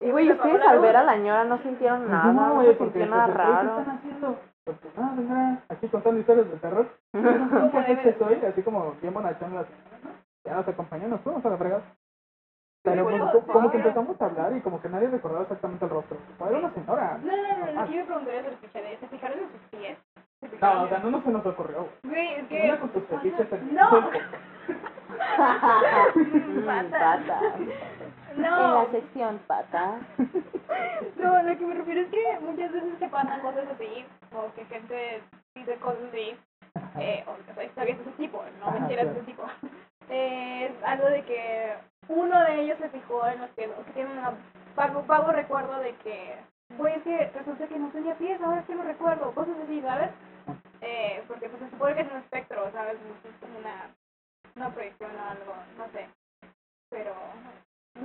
[0.00, 3.00] Y güey, ustedes al ver a la ñora no sintieron nada, no, güey, se porque
[3.00, 3.78] sintió nada pues, ¿qué raro.
[3.80, 4.38] están haciendo?
[4.64, 6.88] Pues, no, señora, aquí contando historias de terror.
[7.12, 8.46] ¿Qué Como debe fecha de es hoy?
[8.46, 9.87] Así como bien bonachón la señora, ¿no?
[10.48, 11.82] Ya nos acompañó, nos fuimos a la fregada.
[12.82, 15.42] Pero Sí, pues, pues, co- como que empezamos a hablar y como que nadie recordaba
[15.42, 16.16] exactamente el rostro.
[16.38, 17.18] Como era una señora.
[17.22, 19.00] No, no, no, no, yo me preguntaría sobre fichares.
[19.00, 19.98] ¿Se fijaron en sus pies?
[20.40, 21.88] ¿Se No, o sea, no, no se nos ocurrió.
[22.04, 22.60] Güey, es que...
[22.62, 23.90] Mira con tus fetiches el No.
[23.90, 24.22] Patas.
[26.90, 27.42] patas.
[28.30, 30.00] En No, la sección patas.
[31.16, 34.64] no, lo que me refiero es que muchas veces te pasan cosas así, o que
[34.66, 35.22] gente
[35.54, 36.36] dice cosas así,
[37.00, 39.42] eh, o, o sea, historias de ese tipo, no mentiras de ese tipo.
[40.10, 41.74] Eh, es algo de que
[42.08, 44.38] uno de ellos se fijó en los que tiene un
[44.74, 46.36] vago, vago recuerdo de que,
[46.76, 50.10] güey, es que resulta que no tenía pies, ahora sí lo recuerdo, cosas así, ¿sabes?
[50.80, 52.94] Eh, porque pues se supone que es un espectro, ¿sabes?
[52.94, 53.90] Es como una,
[54.56, 56.08] una proyección o algo, no sé.
[56.90, 57.12] Pero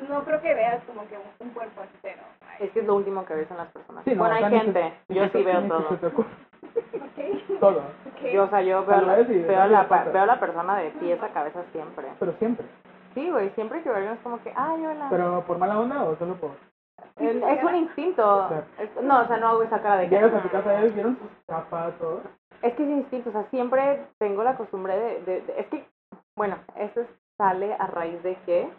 [0.10, 2.24] no creo que veas como que un, un cuerpo entero.
[2.60, 4.04] Es que es lo último que ves en las personas.
[4.04, 4.94] Sí, no, bueno, hay gente.
[5.10, 5.98] Yo sí te- veo todo.
[7.60, 7.82] Todo.
[8.34, 11.62] Yo, o sea, yo veo, la, veo, la, veo la persona de pies a cabeza
[11.72, 12.06] siempre.
[12.20, 12.66] Pero siempre.
[13.14, 15.08] Sí, güey, siempre que veo es como que, ay, hola.
[15.10, 16.52] Pero por mala onda o solo por...
[17.18, 18.50] es, es un instinto.
[18.80, 20.16] Es- no, o sea, no hago esa cara de que...
[20.16, 22.22] Llegas a tu casa y vieron sus zapatos.
[22.62, 25.86] Es que es instinto, o sea, siempre tengo la costumbre de, de- de- es que,
[26.36, 27.02] bueno, esto
[27.38, 28.70] sale a raíz de que,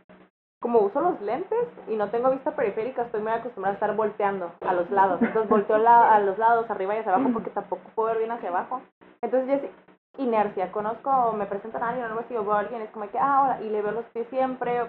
[0.64, 4.50] como uso los lentes y no tengo vista periférica, estoy muy acostumbrada a estar volteando
[4.66, 5.20] a los lados.
[5.20, 8.30] Entonces volteo la- a los lados, arriba y hacia abajo, porque tampoco puedo ver bien
[8.32, 8.80] hacia abajo.
[9.20, 9.70] Entonces ya es
[10.16, 13.10] inercia, conozco, me presentan a alguien o algo así, o veo a alguien, es como
[13.10, 14.86] que, ah, ahora, y le veo los pies siempre.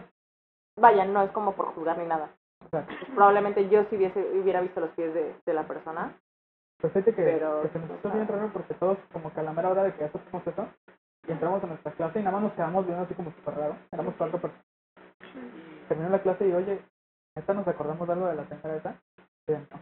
[0.77, 2.29] Vaya, no es como por juzgar ni nada.
[3.13, 6.13] Probablemente yo si hubiese, hubiera visto los pies de, de la persona.
[6.79, 9.43] pues fíjate que, Pero- que se nos hizo bien raro porque todos como que a
[9.43, 10.67] la mera hora de que hacemos eso
[11.27, 13.75] y entramos a nuestra clase y nada más nos quedamos viendo así como súper raro.
[13.91, 14.65] Éramos cuatro personas.
[15.87, 16.81] Terminó la clase y oye,
[17.35, 18.95] ¿esta nos acordamos de algo de la señora esa?
[19.47, 19.79] Sí, no.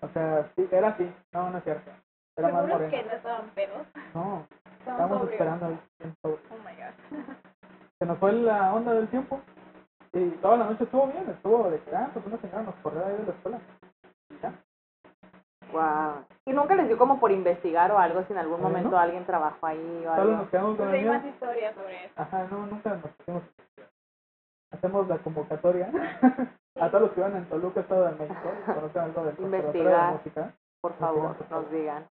[0.00, 1.12] O sea, sí, era así.
[1.32, 1.90] No, no es cierto.
[2.36, 3.86] Era más ¿Seguros que no estaban pedos?
[4.14, 5.32] No, Estaban estábamos sobrios.
[5.32, 5.80] esperando ahí.
[6.00, 6.42] en sobre.
[6.50, 7.24] Oh my god.
[7.98, 9.40] Se nos fue la onda del tiempo.
[10.12, 13.04] Y toda la noche estuvo bien, estuvo de que, ah, pues una señora nos corrió
[13.04, 13.58] ahí de la escuela.
[14.30, 14.52] Y ya.
[15.72, 16.24] Wow.
[16.46, 18.98] Y nunca les dio como por investigar o algo si en algún momento ¿no?
[18.98, 20.36] alguien trabajó ahí o Solo algo.
[20.36, 22.14] nos quedamos con Pues hay más historias sobre eso.
[22.16, 23.42] Ajá, no, nunca nos pusimos.
[24.70, 25.90] Hacemos la convocatoria
[26.80, 29.56] a todos los que van en Toluca, Estado de México, conozcan algo del Conservatorio de
[29.56, 30.12] Investigar.
[30.12, 30.54] Música.
[30.80, 32.06] Por favor, nos digan.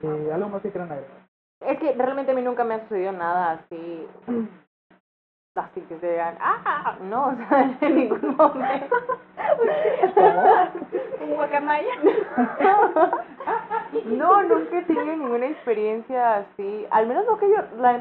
[0.00, 0.32] Favor.
[0.32, 1.18] algo más que quieran agregar.
[1.60, 4.08] Es que realmente a mí nunca me ha sucedido nada así.
[5.54, 6.96] Así que se digan, ¡ah!
[7.02, 8.96] No, o sea, en ningún momento.
[11.20, 11.94] Un guacamaya.
[14.06, 16.86] No, nunca he tenido ninguna experiencia así.
[16.90, 18.00] Al menos lo que yo, la neta,